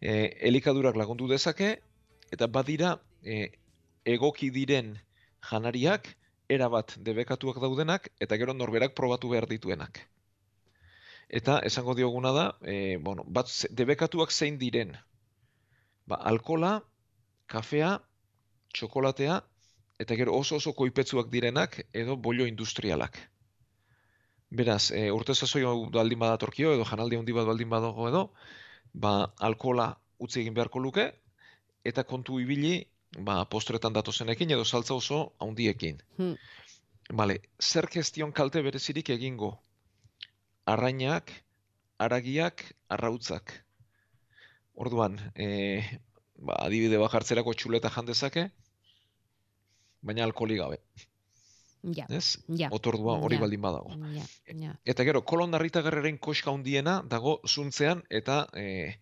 [0.00, 1.76] E, elikadurak lagundu dezake,
[2.32, 3.52] eta badira e,
[4.04, 4.96] egoki diren
[5.50, 6.08] janariak,
[6.52, 10.02] erabat debekatuak daudenak, eta gero norberak probatu behar dituenak.
[11.32, 14.92] Eta esango dioguna da, e, bueno, bat debekatuak zein diren.
[16.06, 16.82] Ba, alkola,
[17.52, 17.92] kafea,
[18.72, 19.40] txokolatea,
[20.02, 23.18] eta gero oso oso koipetsuak direnak edo bollo industrialak.
[24.52, 28.22] Beraz, e, urte sasoi hau baldin badatorkio edo janaldi handi bat baldin badago edo,
[29.04, 29.12] ba,
[29.48, 31.06] alkola utzi egin beharko luke,
[31.84, 32.74] eta kontu ibili,
[33.28, 36.02] ba, postretan datozenekin edo saltza oso handiekin.
[36.18, 36.36] Hmm.
[37.22, 39.54] Bale, zer kestion kalte berezirik egingo?
[40.72, 41.32] Arrainak,
[41.98, 43.56] aragiak, arrautzak.
[44.84, 45.48] Orduan, e,
[46.42, 48.48] ba, adibide bat jartzerako txuleta jandezake,
[50.02, 50.78] baina alkoli gabe.
[51.82, 52.38] Ja, Ez?
[52.46, 52.68] ja.
[52.70, 53.40] Otordua hori Ja.
[53.42, 53.90] baldin badago.
[54.14, 54.24] Ja,
[54.54, 54.74] ja.
[54.86, 58.98] Eta gero, kolon narritagarraren koska handiena dago zuntzean eta e,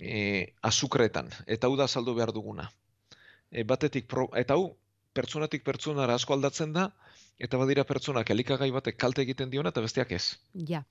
[0.00, 1.30] e, azukretan.
[1.46, 2.66] Eta hau da saldu behar duguna.
[3.50, 4.72] E, batetik, pro, eta hau
[5.14, 6.88] pertsonatik pertsonara asko aldatzen da,
[7.38, 10.36] eta badira pertsonak elikagai batek kalte egiten diona eta besteak ez.
[10.66, 10.82] Ja.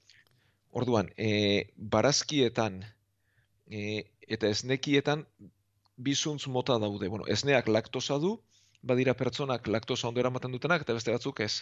[0.71, 2.79] Orduan, e, barazkietan
[3.67, 5.25] e, eta esnekietan
[5.99, 7.07] bizuntz mota daude.
[7.11, 8.37] Bueno, esneak laktosa du,
[8.81, 11.53] badira pertsonak laktosa ondo eramaten dutenak eta beste batzuk ez.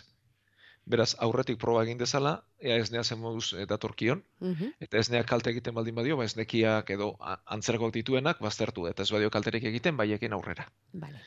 [0.88, 2.32] Beraz, aurretik proba egin dezala,
[2.64, 4.70] ea esnea zen moduz e, datorkion, Mhm.
[4.80, 7.10] eta esneak kalte egiten baldin badio, ba esnekiak edo
[7.46, 10.70] antzerakoak dituenak baztertu, eta ez badio kalterik egiten, baiekin aurrera.
[10.94, 11.20] Vale.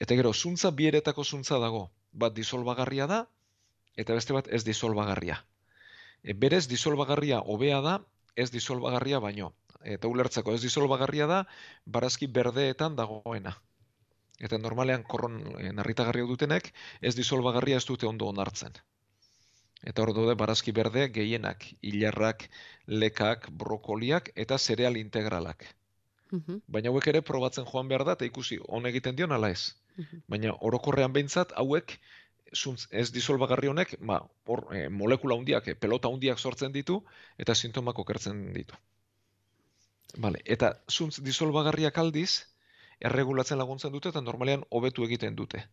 [0.00, 1.90] Eta gero, zuntza bieretako zuntza dago.
[2.12, 3.20] Bat disolbagarria da,
[3.96, 5.38] eta beste bat ez disolbagarria.
[6.24, 8.00] E, berez, disolbagarria hobea da,
[8.34, 9.52] ez disolbagarria baino.
[9.94, 11.44] Eta ulertzeko ez disolbagarria da,
[11.86, 13.54] barazki berdeetan dagoena.
[14.42, 18.74] Eta normalean korron e, narritagarria dutenek, ez disolbagarria ez dute ondo onartzen.
[19.86, 22.48] Eta hor daude barazki berde gehienak, hilarrak,
[22.86, 25.64] lekak, brokoliak eta zereal integralak.
[26.32, 26.62] Mhm.
[26.66, 29.76] Baina hauek ere probatzen joan behar da, eta ikusi on egiten dion ala ez.
[30.28, 31.98] Baina orokorrean behintzat hauek
[32.54, 37.00] zuntz, ez disolbagarri honek, ba, hor, e, molekula hundiak, e, pelota hundiak sortzen ditu,
[37.38, 38.76] eta sintomak okertzen ditu.
[40.16, 40.40] Vale.
[40.44, 42.46] Eta zuntz disolbagarriak aldiz,
[43.00, 45.66] erregulatzen laguntzen dute, eta normalean hobetu egiten dute.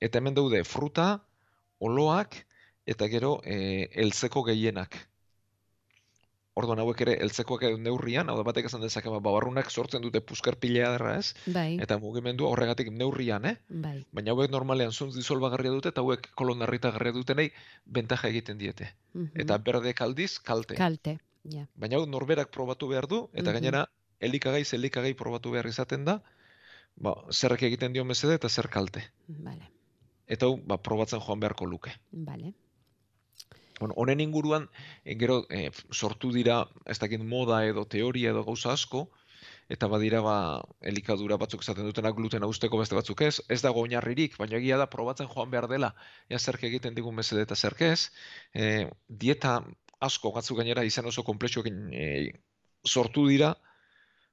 [0.00, 1.22] Eta hemen daude fruta,
[1.78, 2.36] oloak,
[2.86, 4.98] eta gero e, eltzeko gehienak.
[6.60, 10.58] Orduan hauek ere eltzekoak neurrian, hau da batek esan dezake, ba, babarrunak sortzen dute puskar
[10.60, 11.32] pilea derra, ez?
[11.54, 11.78] Bai.
[11.80, 13.54] Eta mugimendua horregatik neurrian, eh?
[13.86, 13.94] Bai.
[14.12, 17.48] Baina hauek normalean zuntz disolbagarria dute eta hauek kolonarritagarria dutenei
[17.86, 18.90] bentaja egiten diete.
[19.14, 19.32] Mhm.
[19.46, 20.76] Eta berdek aldiz kalte.
[20.76, 21.16] Kalte.
[21.44, 21.66] Ja.
[21.74, 23.52] Baina hau norberak probatu behar du, eta Mhm.
[23.52, 23.88] gainera
[24.20, 26.22] elikagai elikagai probatu behar izaten da,
[26.96, 29.02] ba, zerrek egiten dio mesede eta zer kalte.
[29.28, 29.70] Vale.
[30.26, 31.90] Eta hau, ba, probatzen joan beharko luke.
[32.12, 32.54] Vale.
[33.80, 34.68] Bueno, honen inguruan,
[35.04, 39.08] eh, gero eh, sortu dira, ez dakit moda edo teoria edo gauza asko,
[39.68, 44.36] eta badira ba, elikadura batzuk esaten dutena glutena usteko beste batzuk ez, ez dago oinarririk,
[44.38, 45.94] baina egia da probatzen joan behar dela,
[46.28, 48.10] ea zerk egiten digun mesede eta zerk ez,
[48.54, 49.64] eh, dieta
[50.02, 52.32] asko batzuk gainera izan oso komplexuekin eh,
[52.84, 53.54] sortu dira,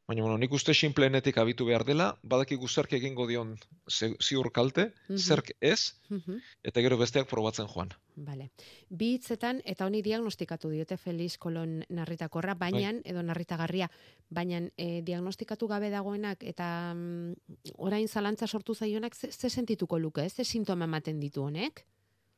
[0.10, 3.52] baina bueno, nik uste simpleenetik abitu behar dela, badakigu zerk egingo dion
[3.94, 5.18] ziur kalte, Mhm.
[5.22, 6.40] zerk ez, Mhm.
[6.64, 7.92] eta gero besteak probatzen joan.
[8.16, 8.50] Vale.
[8.90, 13.90] Bi hitzetan eta honi diagnostikatu diote Felix Kolon narritakorra, baina edo narritagarria,
[14.30, 17.34] baina e, diagnostikatu gabe dagoenak eta mm,
[17.78, 20.34] orain zalantza sortu zaionak ze, ze sentituko luke, ez?
[20.34, 21.86] Ze sintoma ematen ditu honek?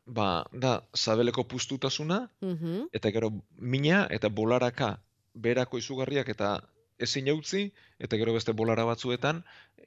[0.06, 2.90] Ba, da, sabeleko pustutasuna, Mhm.
[2.92, 5.00] eta gero mina eta bolaraka
[5.34, 6.64] berako izugarriak eta
[7.00, 9.44] ezin eutzi, eta gero beste bolara batzuetan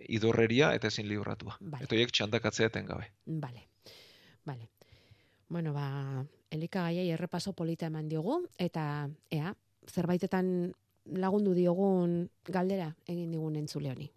[0.09, 1.57] idorreria eta ezin libratua.
[1.61, 1.85] Vale.
[1.85, 3.11] Eta horiek txandakatzea etengabe.
[3.27, 3.69] Vale.
[4.45, 4.69] Vale.
[5.49, 9.55] Bueno, ba, elikagaiei errepaso polita eman diogu eta ea,
[9.87, 14.11] zerbaitetan lagundu diogun galdera egin digun entzule honi.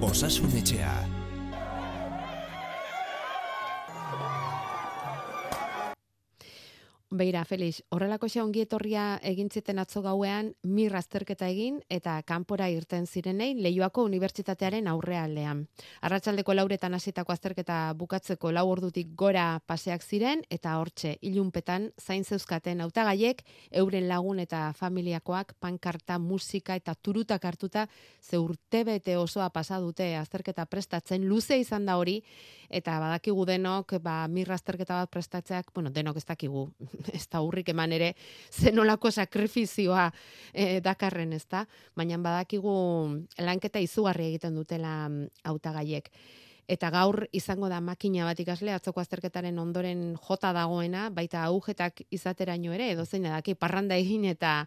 [0.00, 1.15] Osasun etxea.
[7.10, 12.66] Beira, Felix, horrelako xe ongi etorria egin ziten atzo gauean mir azterketa egin eta kanpora
[12.66, 15.60] irten zirenei Leioako Unibertsitatearen aurrealdean.
[16.02, 22.82] Arratsaldeko lauretan hasitako azterketa bukatzeko lau ordutik gora paseak ziren eta hortxe ilunpetan zain zeuzkaten
[22.82, 27.86] hautagaiek euren lagun eta familiakoak pankarta, musika eta turutak hartuta
[28.20, 32.18] ze urtebete osoa pasa dute azterketa prestatzen luze izan da hori
[32.68, 36.66] eta badakigu denok ba mir azterketa bat prestatzeak, bueno, denok ez dakigu,
[37.18, 38.12] ez da urrik eman ere
[38.52, 40.08] zenolako sakrifizioa
[40.52, 41.66] e, dakarren, ez da?
[41.96, 42.74] Baina badakigu
[43.38, 46.10] lanketa izugarri egiten dutela mm, hautagaiek.
[46.66, 52.74] Eta gaur izango da makina bat ikasle atzoko azterketaren ondoren jota dagoena, baita agujetak izateraino
[52.74, 54.64] ere, edo zein daki parranda egin eta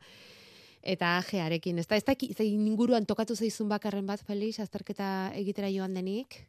[0.80, 1.82] eta ajearekin.
[1.82, 6.40] Ez da, ez da, inguruan tokatu zaizun bakarren bat, Felix, azterketa egitera joan denik?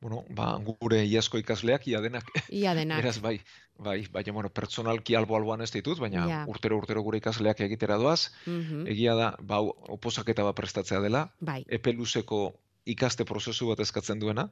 [0.00, 2.26] Bueno, ba, gure iazko ikasleak ia denak.
[2.52, 3.00] Ia denak.
[3.00, 3.38] Beraz, bai,
[3.80, 6.42] bai, baina, bueno, pertsonalki albo-alboan ez ditut, baina Ja.
[6.52, 8.30] urtero-urtero gure ikasleak egitera doaz.
[8.46, 8.86] Mhm.
[8.92, 9.60] Egia da, ba,
[9.96, 11.62] oposaketa bat prestatzea dela, Bai.
[11.68, 14.46] epe luzeko ikaste prozesu bat eskatzen duena,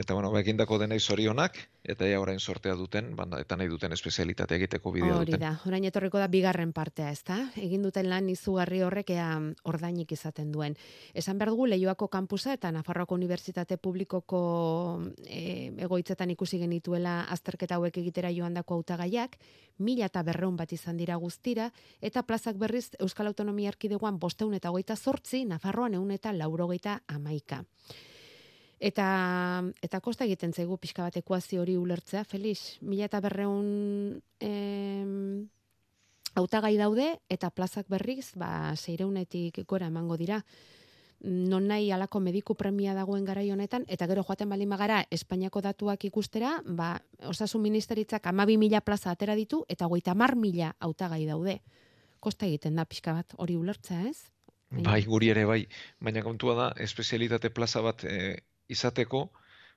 [0.00, 3.92] eta bueno, ba, egindako denei zorionak, eta ja orain sortea duten, banda, eta nahi duten
[3.92, 5.42] espezialitate egiteko bidea Hori duten.
[5.44, 7.36] da, orain etorriko da bigarren partea, ezta?
[7.60, 9.28] Egin duten lan izugarri horrek ea
[9.68, 10.76] ordainik izaten duen.
[11.12, 14.40] Esan behar dugu Leioako kampusa eta Nafarroako Unibertsitate Publikoko
[15.28, 19.36] e, egoitzetan ikusi genituela azterketa hauek egitera joandako hautagaiak,
[19.84, 21.68] mila eta berreun bat izan dira guztira,
[22.00, 27.65] eta plazak berriz Euskal Autonomia Erkidegoan bosteun eta hogeita zortzi, Nafarroan eun eta laurogeita amaika.
[28.76, 33.70] Eta, eta kosta egiten zaigu pixka bat ekuazio hori ulertzea, Felix, mila eta berreun
[36.36, 40.42] hautagai daude eta plazak berriz ba seireunetik gora emango dira.
[41.20, 46.04] non nahi alako mediku premia dagoen garai honetan, eta gero joaten baldin bagara Espainiako datuak
[46.04, 51.62] ikustera, ba, osasun ministeritzak amabi mila plaza atera ditu, eta goita mar mila hautagai daude.
[52.20, 54.35] Kosta egiten da pixka bat hori ulertzea, ez?
[54.84, 55.60] Bai, guri ere bai,
[56.00, 58.16] baina kontua da, espezialitate plaza bat e,
[58.68, 59.20] izateko,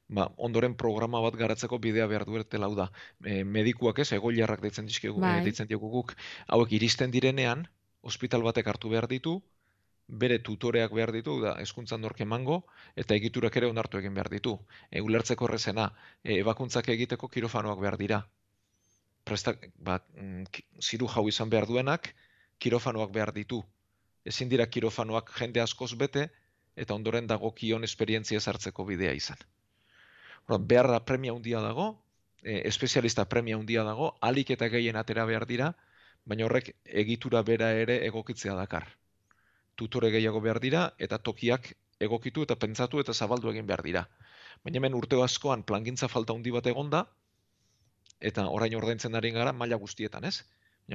[0.10, 2.89] ba, ondoren programa bat garatzeko bidea behar duertela hau da.
[3.24, 5.38] E, medikuak ez, egoiliarrak deitzen dizkigu, Bai.
[5.39, 6.16] e, deitzen diogu guk,
[6.47, 7.68] hauek iristen direnean,
[8.02, 9.39] ospital batek hartu behar ditu,
[10.10, 12.64] bere tutoreak behar ditu, da, eskuntzan nork emango,
[12.95, 14.58] eta egiturak ere onartu egin behar ditu.
[14.89, 15.91] E, ulertzeko errezena,
[16.24, 18.24] e, ebakuntzak egiteko kirofanoak behar dira.
[19.30, 22.16] Prestak, ba, mm, ziru jau izan behar duenak,
[22.58, 23.62] kirofanoak behar ditu.
[24.26, 26.30] Ezin dira kirofanoak jende askoz bete,
[26.76, 29.39] eta ondoren dagokion esperientzia sartzeko bidea izan.
[30.47, 31.89] Orduan, beharra premia handia dago,
[32.41, 35.74] e, espezialista premia handia dago, alik eta gehien atera behar dira,
[36.26, 38.88] baina horrek egitura bera ere egokitzea dakar.
[39.76, 44.05] Tutore gehiago behar dira, eta tokiak egokitu eta pentsatu eta zabaldu egin behar dira.
[44.63, 47.05] Baina hemen urte askoan plangintza falta handi bat egonda,
[48.20, 50.43] eta orain ordaintzen ari gara maila guztietan, ez?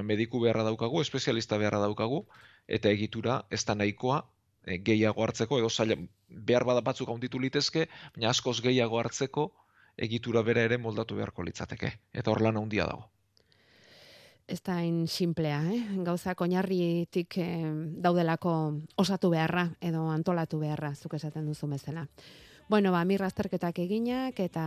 [0.03, 2.25] Mediku beharra daukagu, espezialista beharra daukagu,
[2.67, 4.25] eta egitura ez da nahikoa
[4.67, 5.97] e, gehiago hartzeko, edo zaila,
[6.29, 9.53] behar bada batzuk handitu litezke, baina askoz gehiago hartzeko
[9.97, 11.93] egitura bera ere moldatu beharko litzateke.
[12.13, 13.11] Eta hor lan handia dago.
[14.47, 15.79] ez da hain simplea, eh?
[16.05, 17.71] gauzak oinarritik eh,
[18.05, 18.51] daudelako
[19.01, 22.07] osatu beharra edo antolatu beharra, zuk esaten duzu bezala.
[22.67, 24.62] Bueno, ba, mir azterketak eginak eta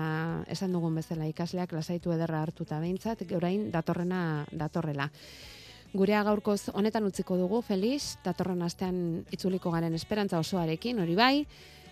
[0.53, 4.19] esan dugun bezala ikasleak lasaitu ederra hartuta behintzat, orain datorrena
[4.51, 5.09] datorrela.
[5.97, 11.33] Gurea gaurkoz honetan utziko dugu, Felix, datorren astean itzuliko garen esperantza osoarekin, hori bai,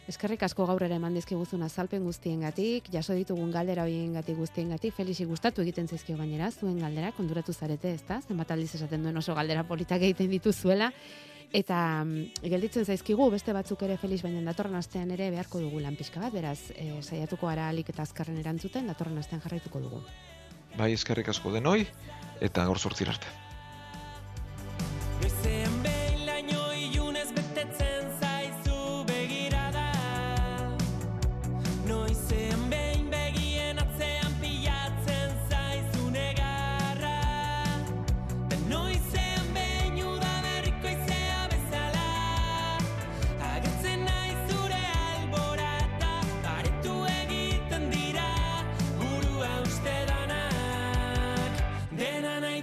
[0.06, 5.64] Eskerrik asko gaur ere eman dizkiguzun azalpen guztiengatik, jaso ditugun galdera horiengatik guztiengatik, Felixi gustatu
[5.64, 8.20] egiten zaizkio gainera, zuen galdera, konturatu zarete, ezta?
[8.22, 10.92] Zenbat aldiz esaten duen oso galdera politak egiten dituzuela.
[11.54, 15.96] Eta mm, gelditzen zaizkigu beste batzuk ere Felix baina datorren astean ere beharko dugu lan
[15.96, 20.04] pixka bat, beraz, e, saiatuko gara alik eta azkarren erantzuten, datorren astean jarraituko dugu.
[20.76, 21.86] Bai, eskerrik asko denoi,
[22.42, 23.28] eta gaur sortzir arte.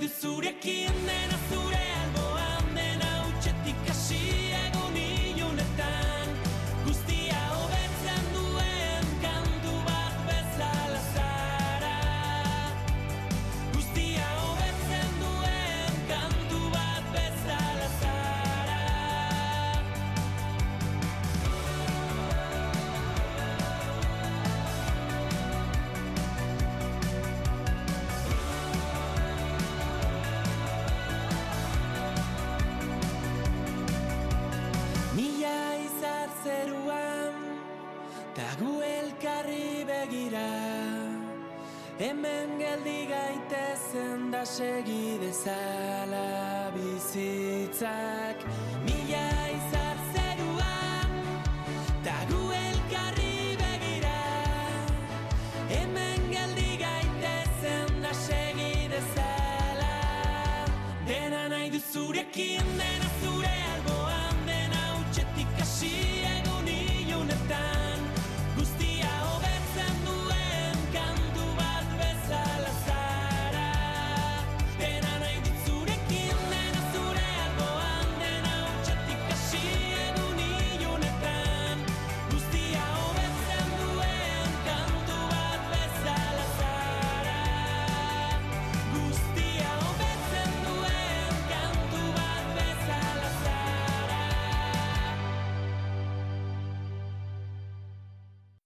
[0.03, 1.61] Du zurekin dena zure